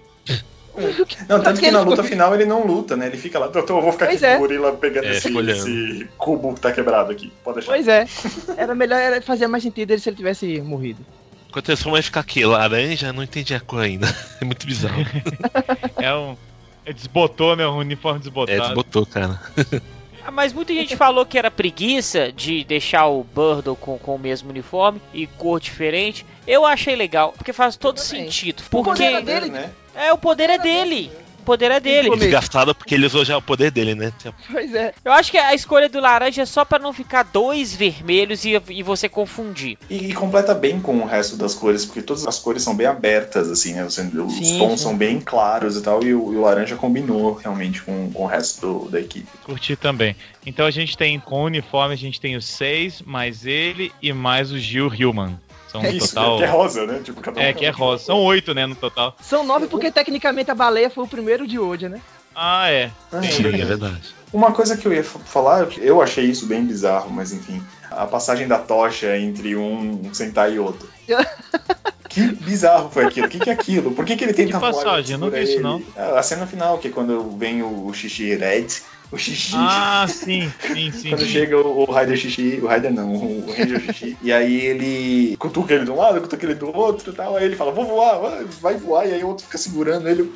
[1.28, 3.08] Não, tanto que na ficou- luta final ele não luta, né?
[3.08, 4.38] Ele fica lá, então eu vou ficar Pois aqui é.
[4.38, 7.32] com o gorila pegando É, esse, esse cubo que tá quebrado aqui.
[7.44, 7.74] Pode deixar.
[7.74, 8.06] Pois é.
[8.58, 11.06] Era melhor, era, fazia mais sentido ele se ele tivesse morrido.
[11.50, 14.08] Enquanto eles vai ficar aqui, laranja, não entendi a cor ainda.
[14.42, 15.04] É muito bizarro.
[15.98, 16.38] É um.
[16.86, 17.68] é Desbotou, né?
[17.68, 18.62] Um uniforme É, desbotado.
[18.62, 19.40] desbotou, cara.
[20.26, 24.20] Ah, Mas muita gente falou que era preguiça de deixar o Burdo com, com o
[24.20, 26.24] mesmo uniforme e cor diferente.
[26.46, 28.26] Eu achei legal, porque faz todo também.
[28.26, 28.60] sentido.
[28.60, 29.50] O poder Porque era dele.
[29.50, 29.72] né?
[30.08, 31.12] É o poder é dele.
[31.40, 32.10] O poder é dele.
[32.16, 34.12] Desgastado porque ele usou já o poder dele, né?
[34.52, 34.94] Pois é.
[35.04, 38.62] Eu acho que a escolha do laranja é só pra não ficar dois vermelhos e,
[38.70, 39.76] e você confundir.
[39.90, 42.86] E, e completa bem com o resto das cores, porque todas as cores são bem
[42.86, 43.84] abertas, assim, né?
[43.84, 44.78] Os Sim, tons sim.
[44.78, 48.28] são bem claros e tal, e o, e o laranja combinou realmente com, com o
[48.28, 49.26] resto do- da equipe.
[49.44, 50.16] Curti também.
[50.46, 54.14] Então a gente tem, com o uniforme, a gente tem os seis, mais ele e
[54.14, 55.40] mais o Gil Hillman.
[55.72, 56.38] São É isso, total.
[56.38, 57.02] que é rosa, né?
[57.04, 58.04] Tipo, cada um É, que é rosa.
[58.06, 59.16] São oito, né, no total.
[59.22, 62.02] São nove porque tecnicamente a baleia foi o primeiro de hoje, né?
[62.36, 62.90] Ah, é.
[63.12, 64.16] Ah, Sim, é verdade.
[64.32, 68.48] Uma coisa que eu ia falar, eu achei isso bem bizarro, mas enfim, a passagem
[68.48, 70.88] da tocha entre um Sentai e outro.
[72.08, 73.28] que bizarro foi aquilo?
[73.28, 73.92] O que, que é aquilo?
[73.92, 75.18] Por que, que ele tenta Que passagem?
[75.18, 75.82] não vi isso, não.
[75.96, 78.68] A cena final, que é quando vem o, o Xixi Red,
[79.12, 79.54] o Xixi.
[79.56, 81.10] Ah, sim, sim, sim.
[81.10, 81.28] Quando sim.
[81.28, 85.74] chega o, o Raider Xixi, o Raider não, o Ranger Xixi, e aí ele cutuca
[85.74, 88.20] ele de um lado, cutuca ele do outro e tal, aí ele fala, vou voar,
[88.20, 90.32] vai- vai voar, e aí o outro fica segurando ele.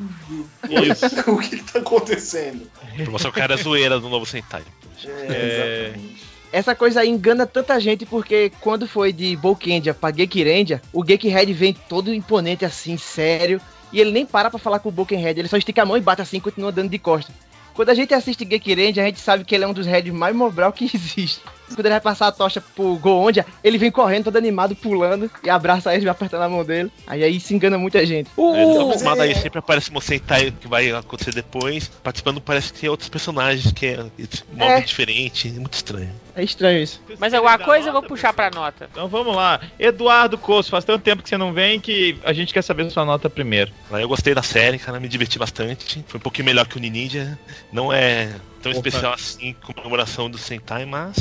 [0.70, 1.06] Isso.
[1.30, 2.68] o que, que tá acontecendo?
[2.96, 4.64] Pra mostrar o cara é zoeira do novo Sentai.
[5.06, 5.88] É.
[5.92, 6.24] exatamente.
[6.52, 11.52] Essa coisa aí engana tanta gente porque quando foi de Bolkendia pra Gekirendia, o Gekihead
[11.52, 13.60] vem todo imponente assim, sério,
[13.92, 16.02] e ele nem para pra falar com o Bolkenhead, ele só estica a mão e
[16.02, 17.34] bate assim e continua dando de costa.
[17.74, 20.36] Quando a gente assiste Gekirendia, a gente sabe que ele é um dos heads mais
[20.36, 21.42] mobral que existe.
[21.76, 25.50] Quando ele vai passar a tocha pro Goondia, ele vem correndo todo animado, pulando, e
[25.50, 26.92] abraça ele, vai apertando a mão dele.
[27.08, 28.30] Aí aí se engana muita gente.
[28.38, 31.88] O, É, o- então, acostumado é- aí sempre aparece um Sentai que vai acontecer depois.
[32.04, 34.82] Participando parece que tem outros personagens que é modo É.
[34.82, 35.48] diferente.
[35.48, 36.10] É muito estranho.
[36.36, 37.02] É estranho isso.
[37.20, 38.90] mas alguma coisa eu vou puxar pra nota.
[38.92, 39.60] Então vamos lá.
[39.80, 43.06] Eduardo Coço, faz tanto tempo que você não vem que a gente quer saber sua
[43.06, 43.72] nota primeiro.
[43.92, 46.04] Eu gostei da série, cara, me diverti bastante.
[46.08, 47.38] Foi um pouquinho melhor que o Ninja.
[47.72, 48.30] Não é
[48.64, 48.88] tão Opa.
[48.88, 51.18] especial assim comemoração do Sentai, mas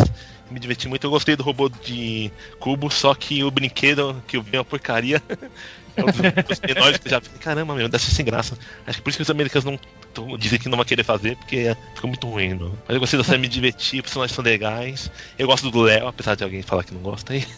[0.49, 1.05] me diverti muito.
[1.05, 2.31] Eu gostei do robô de
[2.61, 5.21] cubo, só que o brinquedo que eu vi é uma porcaria.
[5.97, 6.17] É um dos,
[6.49, 8.57] dos menores que eu já fiquei, caramba, meu, deve ser sem graça.
[8.87, 9.79] Acho que por isso que os americanos não
[10.15, 12.69] tão- dizem que não vão querer fazer, porque ficou muito ruim, meu.
[12.87, 15.11] Mas eu gostei da série, me diverti, os personagens são legais.
[15.39, 17.45] Eu gosto do Léo, apesar de alguém falar que não gosta aí.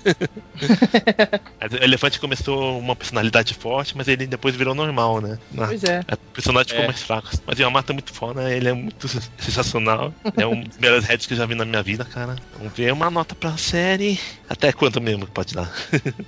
[1.80, 5.38] O Elefante começou uma personalidade forte, mas ele depois virou normal, né?
[5.50, 6.00] Na- Pois é.
[6.00, 6.86] o personagem ficou É.
[6.86, 7.30] mais fraco.
[7.46, 9.08] Mas o Yamato é muito foda, ele é muito
[9.38, 10.12] sensacional.
[10.36, 12.36] É um dos melhores heads que eu já vi na minha vida, cara.
[12.58, 14.18] Vamos ver uma nota pra série.
[14.48, 15.72] Até quanto mesmo que pode dar?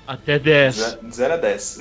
[0.07, 0.75] Até 10.
[0.75, 1.81] Ze- 0 a 10.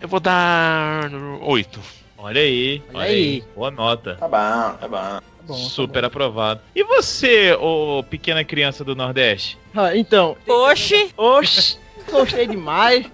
[0.00, 1.10] Eu vou dar
[1.42, 1.80] 8.
[2.18, 3.14] Olha aí, Olha olha aí.
[3.14, 3.44] aí.
[3.54, 4.16] Boa nota.
[4.16, 4.96] Tá bom, tá bom.
[4.96, 6.60] Tá bom, tá Super aprovado.
[6.74, 9.58] E você, ô pequena criança do Nordeste?
[9.74, 11.12] Ah, então, Oxi!
[11.16, 11.78] Oxi,
[12.10, 13.06] gostei demais.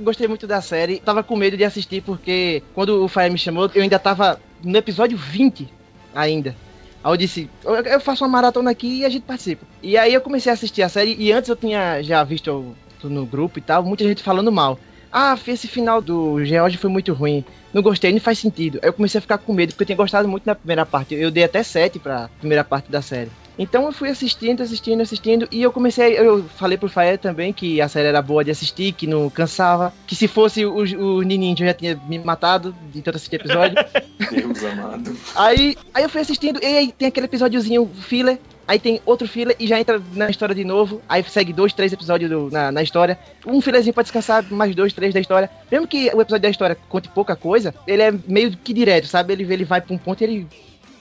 [0.00, 1.00] Gostei muito da série.
[1.00, 4.76] Tava com medo de assistir porque quando o Fire me chamou, eu ainda tava no
[4.76, 5.68] episódio 20
[6.14, 6.56] ainda.
[7.04, 9.66] Aí eu disse, eu eu faço uma maratona aqui e a gente participa.
[9.82, 13.26] E aí eu comecei a assistir a série e antes eu tinha já visto no
[13.26, 14.78] grupo e tal, muita gente falando mal.
[15.12, 17.44] Ah, esse final do George foi muito ruim.
[17.72, 18.78] Não gostei, não faz sentido.
[18.82, 21.14] Aí eu comecei a ficar com medo, porque eu tinha gostado muito da primeira parte.
[21.14, 23.30] Eu dei até 7 pra primeira parte da série.
[23.58, 26.18] Então eu fui assistindo, assistindo, assistindo, e eu comecei.
[26.18, 29.92] Eu falei pro Fael também que a série era boa de assistir, que não cansava.
[30.06, 33.76] Que se fosse o, o Nininja eu já tinha me matado de tanto assistir episódio.
[34.32, 35.16] Deus amado.
[35.34, 38.38] aí, aí eu fui assistindo, e aí tem aquele episódiozinho filler.
[38.72, 41.02] Aí tem outro filler e já entra na história de novo.
[41.06, 43.18] Aí segue dois, três episódios do- na, na história.
[43.46, 45.50] Um fillerzinho pra descansar, mais dois, três da história.
[45.70, 49.34] Mesmo que o episódio da história conte pouca coisa, ele é meio que direto, sabe?
[49.34, 50.46] Ele, ele vai pra um ponto e ele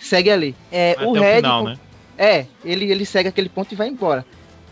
[0.01, 0.53] segue ali.
[0.69, 1.36] É, o o Red.
[1.38, 1.78] final, com- né?
[2.17, 4.26] É, ele, ele segue aquele ponto e vai embora.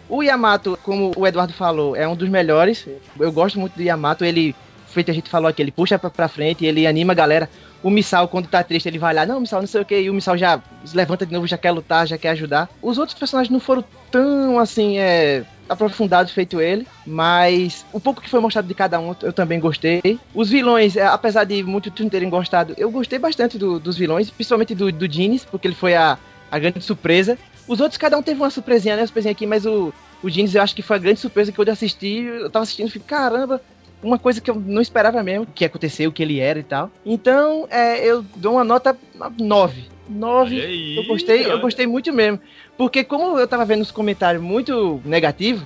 [0.10, 2.86] O Yamato, como o Eduardo falou, é um dos melhores.
[3.18, 4.26] Eu gosto muito do Yamato.
[4.26, 4.54] Ele,
[4.88, 7.50] feito a gente falou aqui, ele puxa pra, pra frente, ele anima a galera.
[7.82, 10.10] O Missal, quando tá triste, ele vai lá, não, Missal, não sei o que, e
[10.10, 12.70] o Missal já se levanta de novo, já quer lutar, já quer ajudar.
[12.82, 18.30] Os outros personagens não foram tão, assim, é, aprofundados feito ele, mas o pouco que
[18.30, 20.02] foi mostrado de cada um eu também gostei.
[20.34, 24.30] Os vilões, é, apesar de muitos não terem gostado, eu gostei bastante do- dos vilões,
[24.30, 26.18] principalmente do, do Genies, porque ele foi a,
[26.52, 27.38] a grande surpresa.
[27.68, 29.02] Os outros, cada um teve uma surpresinha, né?
[29.04, 31.60] Uma surpresinha aqui, mas o, o Genies eu acho que foi a grande surpresa que
[31.60, 33.62] eu assisti, eu tava assistindo e fiquei, caramba,
[34.02, 36.89] uma coisa que eu não esperava mesmo, que aconteceu, o que ele era e tal.
[37.06, 38.97] Então, é, eu dou uma nota
[39.39, 39.86] 9.
[40.10, 40.56] 9.
[40.58, 42.39] Olha aí, Eu gostei, eu gostei muito mesmo.
[42.78, 45.64] Porque como eu tava vendo os comentários muito negativos,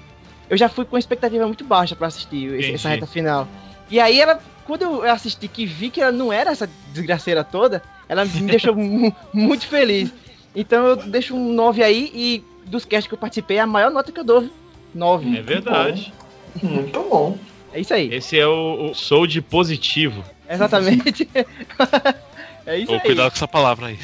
[0.50, 3.48] eu já fui com expectativa muito baixa pra assistir esse- essa reta final.
[3.90, 7.82] E aí ela, quando eu assisti que vi que ela não era essa desgraceira toda,
[8.10, 10.12] ela me deixou mu- muito feliz.
[10.56, 14.12] Então eu deixo um 9 aí e dos casts que eu participei, a maior nota
[14.12, 14.50] que eu dou.
[14.94, 15.38] 9.
[15.38, 16.14] É verdade.
[16.62, 17.38] Muito bom.
[17.74, 18.14] É isso aí.
[18.14, 20.24] Esse é o, o Sou de Positivo.
[20.48, 21.28] Exatamente.
[22.66, 23.04] é isso Ou aí.
[23.04, 24.00] cuidado com essa palavra aí.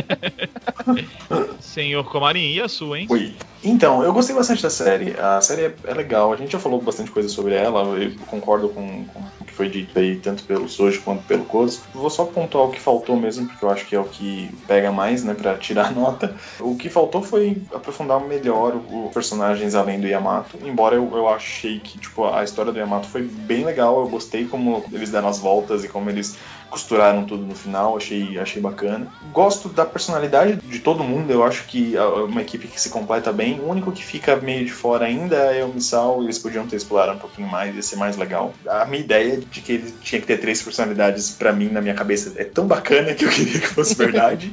[1.60, 3.06] Senhor Comarim, e a sua, hein?
[3.10, 3.34] Oi.
[3.62, 5.14] Então, eu gostei bastante da série.
[5.18, 6.32] A série é, é legal.
[6.32, 7.82] A gente já falou bastante coisa sobre ela.
[7.98, 9.22] Eu concordo com, com
[9.56, 11.80] foi dito aí, tanto pelo Soji quanto pelo Kozo.
[11.94, 14.92] Vou só pontuar o que faltou mesmo, porque eu acho que é o que pega
[14.92, 16.36] mais, né, pra tirar nota.
[16.60, 20.58] O que faltou foi aprofundar melhor os personagens além do Yamato.
[20.62, 23.98] Embora eu, eu achei que, tipo, a história do Yamato foi bem legal.
[24.00, 26.36] Eu gostei como eles deram as voltas e como eles
[26.68, 29.06] costuraram tudo no final, achei, achei bacana.
[29.32, 33.32] Gosto da personalidade de todo mundo, eu acho que é uma equipe que se completa
[33.32, 33.60] bem.
[33.60, 37.12] O único que fica meio de fora ainda é o Missal, eles podiam ter explorado
[37.12, 38.52] um pouquinho mais, ia ser mais legal.
[38.68, 41.94] A minha ideia de que ele tinha que ter três personalidades, pra mim, na minha
[41.94, 44.52] cabeça, é tão bacana que eu queria que fosse verdade.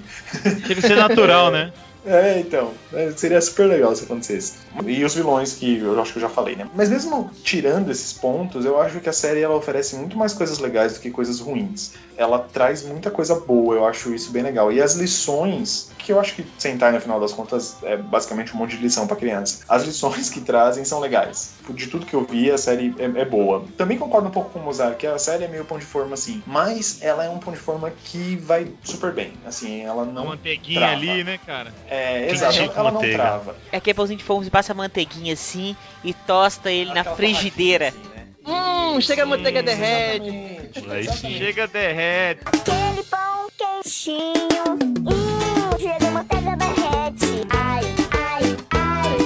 [0.66, 1.72] Tinha que ser natural, né?
[2.06, 2.74] É, então.
[2.94, 4.54] é, seria super legal se acontecesse.
[4.86, 6.68] E os vilões, que eu acho que eu já falei, né?
[6.76, 10.60] Mas mesmo tirando esses pontos, eu acho que a série ela oferece muito mais coisas
[10.60, 11.94] legais do que coisas ruins.
[12.16, 14.72] Ela traz muita coisa boa, eu acho isso bem legal.
[14.72, 18.58] E as lições, que eu acho que sentar no final das contas é basicamente um
[18.58, 19.64] monte de lição pra criança.
[19.68, 21.54] As lições que trazem são legais.
[21.70, 23.66] De tudo que eu vi, a série é, é boa.
[23.78, 26.14] Também concordo um pouco com o Mozart, que a série é meio pão de forma
[26.14, 26.44] assim.
[26.46, 29.34] Mas ela é um pão de forma que vai super bem.
[29.46, 30.28] Assim, ela não.
[30.28, 30.94] manteiguinha trava.
[30.94, 31.74] ali, né, cara?
[31.94, 33.56] É, exato, com ela não trava.
[33.72, 37.16] É aquele pãozinho de forno, você passa a manteiguinha assim e tosta ele na Aquela
[37.16, 37.92] frigideira.
[37.92, 38.94] torradinha, assim, né?
[38.96, 40.28] Hum, chega a manteiga derrete.
[40.28, 41.10] Exatamente, Aí sim.
[41.12, 41.38] exatamente.
[41.38, 42.42] Chega, derrete.
[42.46, 44.74] Aquele pão quentinho,
[45.06, 47.48] hum, chega a manteiga derrete.
[47.52, 49.18] Ai, ai, ai,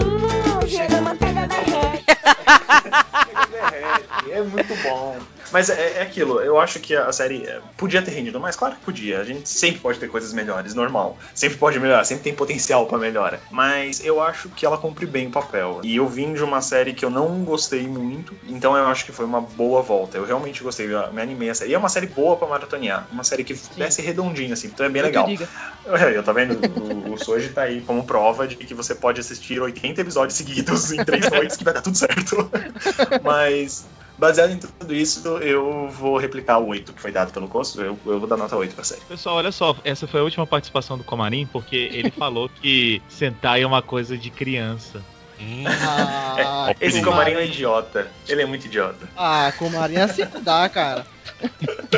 [0.00, 2.04] hum, chega a manteiga derrete.
[3.50, 5.16] derrete, é muito bom.
[5.52, 8.74] Mas é, é aquilo, eu acho que a série é, podia ter rendido mais, claro
[8.76, 9.20] que podia.
[9.20, 11.16] A gente sempre pode ter coisas melhores, normal.
[11.34, 13.40] Sempre pode melhorar, sempre tem potencial pra melhora.
[13.50, 15.80] Mas eu acho que ela cumpre bem o papel.
[15.82, 19.12] E eu vim de uma série que eu não gostei muito, então eu acho que
[19.12, 20.18] foi uma boa volta.
[20.18, 21.70] Eu realmente gostei, eu me animei a série.
[21.70, 24.88] E é uma série boa pra maratonear, uma série que desce redondinha, assim, então é
[24.88, 25.28] bem Eu legal.
[25.88, 29.20] É, Eu tô vendo, o, o Soji tá aí como prova de que você pode
[29.20, 32.50] assistir 80 episódios seguidos em três noites que vai dar tudo certo.
[33.24, 33.86] Mas,
[34.18, 37.80] baseado em tudo isso, eu vou replicar o 8 que foi dado pelo Costo.
[37.80, 39.00] Eu, eu vou dar nota 8 pra série.
[39.02, 43.62] Pessoal, olha só, essa foi a última participação do Comarim, porque ele falou que Sentai
[43.62, 45.02] é uma coisa de criança.
[45.40, 47.04] Hum, Ah, Esse Sim.
[47.04, 48.08] Comarinho é idiota.
[48.28, 49.08] Ele é muito idiota.
[49.16, 51.06] Ah, com Marinha assim não dá, cara.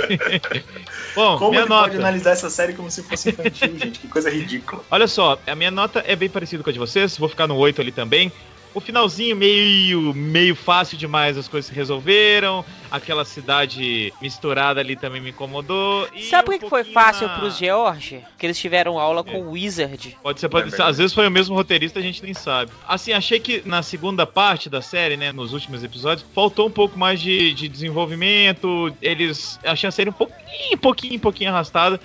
[1.14, 1.84] Bom, Como minha ele nota.
[1.88, 3.98] pode analisar essa série como se fosse infantil, gente?
[3.98, 4.82] Que coisa ridícula.
[4.90, 7.56] Olha só, a minha nota é bem parecida com a de vocês, vou ficar no
[7.56, 8.30] 8 ali também.
[8.72, 12.64] O finalzinho meio meio fácil demais, as coisas se resolveram.
[12.90, 16.08] Aquela cidade misturada ali também me incomodou.
[16.14, 18.22] e Sabe por um que foi fácil na- pros George?
[18.38, 20.16] Que eles tiveram aula com o Wizard.
[20.22, 20.82] Pode ser, pode É ser.
[20.82, 22.70] Às vezes foi o mesmo roteirista, a gente nem sabe.
[22.86, 26.98] Assim, achei que na segunda parte da série, né, nos últimos episódios, faltou um pouco
[26.98, 28.92] mais de, de desenvolvimento.
[29.02, 29.58] Eles.
[29.64, 32.00] Achei a série um pouquinho, pouquinho, pouquinho arrastada.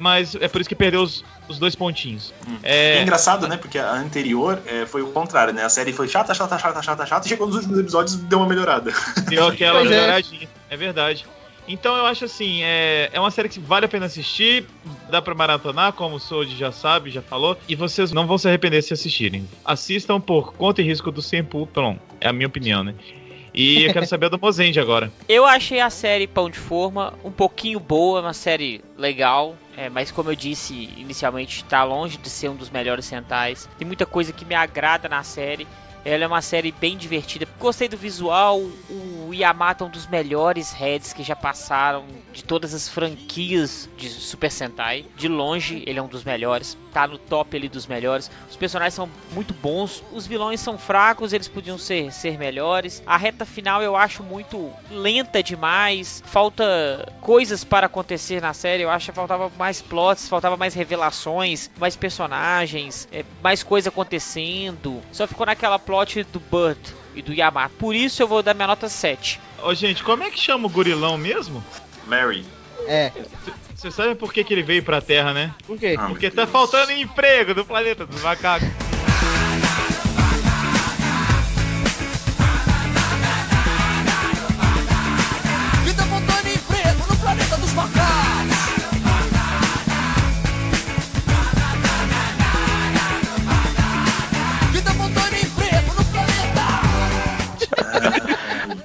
[0.00, 2.32] Mas é por isso que perdeu os, os dois pontinhos.
[2.62, 3.58] É É, engraçado, né?
[3.58, 5.62] Porque a anterior é, foi o contrário, né?
[5.62, 8.48] A série foi chata, chata, chata, chata, chata, e chegou nos últimos episódios deu uma
[8.48, 8.90] melhorada.
[9.28, 9.94] deu aquela Pois é.
[9.94, 10.48] melhoradinha.
[10.70, 11.26] É verdade.
[11.68, 14.66] Então eu acho assim, é, é uma série que vale a pena assistir,
[15.10, 18.48] dá pra maratonar, como o Sold já sabe, já falou, e vocês não vão se
[18.48, 19.46] arrepender se assistirem.
[19.64, 22.94] Assistam por conta e risco do Senpu, pronto, é a minha opinião, né?
[23.52, 25.12] E eu quero saber a do Mozende agora.
[25.28, 30.10] Eu achei a série Pão de Forma um pouquinho boa, uma série legal, é, mas
[30.10, 33.66] como eu disse inicialmente, tá longe de ser um dos melhores centais.
[33.78, 35.66] Tem muita coisa que me agrada na série.
[36.04, 37.46] Ela é uma série bem divertida.
[37.58, 38.60] Gostei do visual.
[39.28, 44.08] O Yamato é um dos melhores heads que já passaram de todas as franquias de
[44.08, 45.04] Super Sentai.
[45.16, 46.76] De longe, ele é um dos melhores.
[46.92, 48.30] Tá no top ali dos melhores.
[48.48, 50.02] Os personagens são muito bons.
[50.12, 53.02] Os vilões são fracos, eles podiam ser, ser melhores.
[53.06, 56.22] A reta final eu acho muito lenta demais.
[56.26, 58.82] Falta coisas para acontecer na série.
[58.82, 65.00] Eu acho que faltava mais plots, faltava mais revelações, mais personagens, é, mais coisa acontecendo.
[65.12, 66.78] Só ficou naquela plot do Burt
[67.16, 67.74] e do Yamato.
[67.76, 69.40] Por isso eu vou dar minha nota 7.
[69.60, 71.62] Ô, gente, como é que chama o gorilão mesmo?
[72.06, 72.44] Mary.
[72.86, 73.10] É.
[73.74, 75.52] Você sabe por que, que ele veio pra Terra, né?
[75.66, 75.96] Por quê?
[75.98, 76.50] Ah, Porque tá Deus.
[76.52, 78.68] faltando emprego do planeta dos macacos.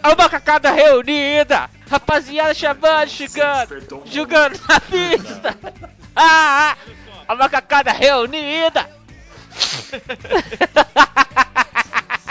[0.06, 1.68] A macacada reunida!
[1.89, 3.82] Rapaziada chamando, chegando!
[4.06, 5.58] Jogando na pista!
[6.16, 6.78] Ah, ah,
[7.28, 8.88] a macacada reunida!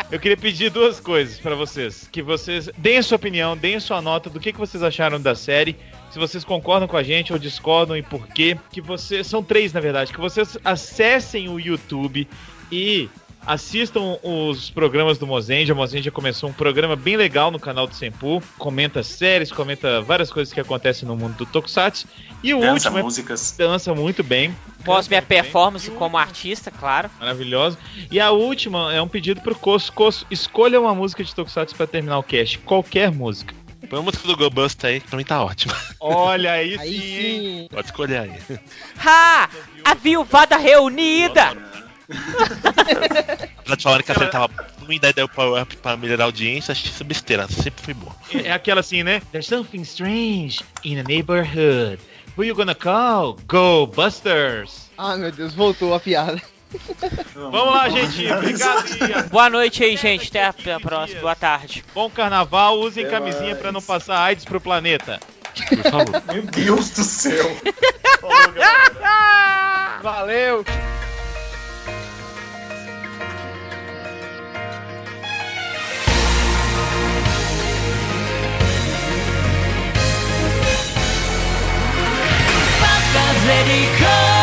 [0.09, 2.09] Eu queria pedir duas coisas pra vocês.
[2.13, 5.21] Que vocês deem a sua opinião, deem a sua nota do que, que vocês acharam
[5.21, 5.77] da série.
[6.13, 8.57] Se vocês concordam com a gente ou discordam e por quê.
[8.71, 9.27] Que vocês.
[9.27, 10.13] São três, na verdade.
[10.13, 12.29] Que vocês acessem o YouTube
[12.71, 13.11] e
[13.47, 15.73] assistam os programas do Mozenja.
[15.73, 18.43] O Mozenja começou um programa bem legal no canal do Senpu.
[18.59, 22.07] Comenta séries, comenta várias coisas que acontecem no mundo do Tokusatsu.
[22.43, 23.55] E o Dança último é músicas.
[23.57, 24.55] dança muito bem.
[24.85, 25.43] Mostra minha bem.
[25.43, 27.11] performance o como artista, claro.
[27.19, 27.79] Maravilhoso.
[28.11, 29.93] E a última é um pedido pro Coço.
[29.93, 32.59] Coço, escolha uma música de Tokusatsu pra terminar o cast.
[32.59, 33.55] Qualquer música.
[33.89, 35.75] Põe a música do Go Buster aí, que pra mim tá ótima.
[36.01, 37.69] Olha aí, Aí sim, sim.
[37.71, 38.59] Pode escolher aí.
[39.05, 39.49] Ha!
[39.85, 41.55] A viuvada reunida!
[43.67, 44.51] Já te falaram que a série tava
[44.81, 47.83] ruim, daí deu power up pra melhorar a audiência, acho que isso é besteira, sempre
[47.83, 48.15] foi boa.
[48.45, 49.23] É aquela assim, né?
[49.33, 51.99] There's something strange in the neighborhood.
[52.37, 53.39] Who you gonna call?
[53.47, 54.91] Go Busters!
[54.99, 56.41] Ah, meu Deus, voltou a piada.
[57.35, 58.31] Vamos lá, gente.
[58.33, 60.37] Obrigado Boa noite aí, gente.
[60.37, 61.21] Até a, próxima.
[61.21, 61.85] Boa tarde.
[61.95, 62.81] bom carnaval.
[62.81, 63.59] Usem Até camisinha mais.
[63.59, 65.21] pra não passar AIDS pro planeta.
[65.69, 66.23] Por favor.
[66.33, 67.57] Meu Deus do céu.
[70.03, 70.65] Falou,
[83.47, 84.34] let it go.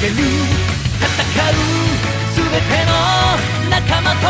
[0.00, 0.24] ける戦う
[2.34, 2.92] 全ての
[3.70, 4.28] 仲間と。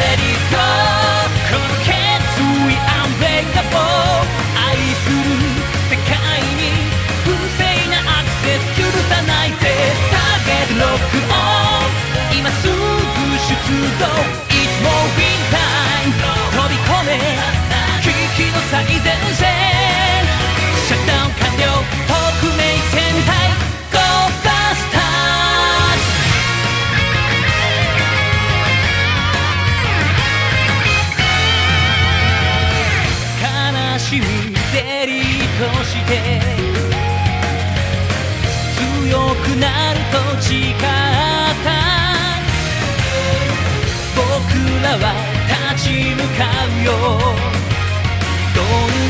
[1.51, 3.75] この決意アンベイカブ
[4.55, 5.19] 愛する
[5.89, 6.15] 世界
[6.55, 6.71] に
[7.25, 7.59] 風船
[7.91, 9.63] がアクセス許さないぜ。
[10.11, 12.39] Target ロックオン。
[12.39, 14.50] 今すぐ出動。
[18.71, 18.95] 最前
[19.33, 19.43] 線。
[20.87, 21.63] シャッター完了。
[22.07, 22.59] 匿名
[22.89, 22.95] 戦
[23.27, 23.29] 隊
[23.91, 23.99] ゴー
[24.45, 25.99] バスター
[33.35, 34.23] ズ悲しみ
[34.71, 36.09] デリートして。
[38.77, 40.87] 強くなると誓った。
[44.15, 44.23] 僕
[44.81, 45.03] らは
[45.75, 46.39] 立ち向か
[46.79, 46.89] うよ。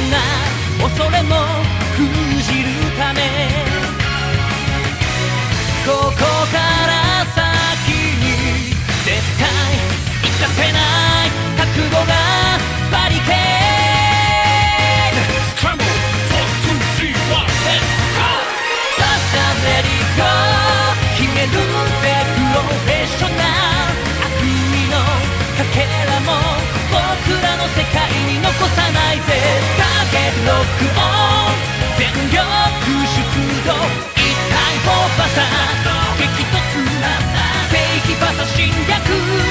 [0.10, 0.18] な
[0.88, 1.36] 恐れも
[1.96, 2.00] 封
[2.42, 3.22] じるため
[5.86, 6.18] ここ
[6.52, 6.58] か
[6.88, 6.92] ら
[7.36, 7.40] 先
[8.18, 8.26] に
[9.06, 9.46] 絶対
[10.24, 10.80] 行かせな
[11.26, 12.14] い覚悟が
[12.92, 13.42] バリケード
[19.34, 19.78] Oh let's
[26.66, 26.71] go!
[26.92, 27.00] 僕
[27.42, 29.32] らの世界に残さないぜ。
[29.78, 31.56] ターゲットロックオン。
[31.98, 33.24] 全力出
[33.66, 33.72] 動。
[34.16, 35.40] 一体オーバさ。
[36.20, 36.60] 激突
[37.72, 39.51] 正義バサ侵略。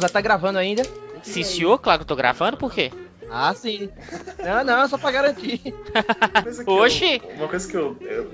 [0.00, 0.82] Moça, tá gravando ainda?
[1.22, 2.90] Sim, senhor, claro que eu tô gravando, por quê?
[3.30, 3.90] Ah, sim.
[4.42, 5.58] Não, não, só pra garantir.
[5.58, 7.20] Que Oxi.
[7.22, 8.32] eu- uma coisa que eu, eu-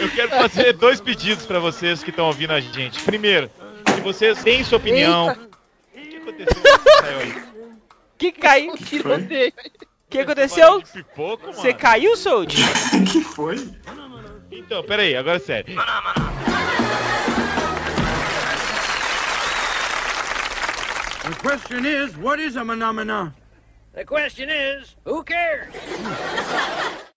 [0.00, 3.00] Eu quero fazer dois pedidos pra vocês que estão ouvindo a gente.
[3.04, 3.48] Primeiro,
[3.94, 5.28] se vocês têm sua opinião.
[5.28, 5.40] Eita.
[5.94, 6.62] O que aconteceu?
[6.62, 7.42] que aí?
[8.18, 8.76] Que caiu?
[8.76, 9.52] Tiroteio.
[9.56, 10.82] O que aconteceu?
[10.82, 11.54] Pipoco, mano?
[11.54, 12.54] Você caiu, Sold?
[13.10, 13.56] que foi?
[14.50, 15.74] Então, peraí, agora é sério.
[21.24, 23.32] The question is, what is a phenomena?
[23.94, 25.72] The question is, who cares?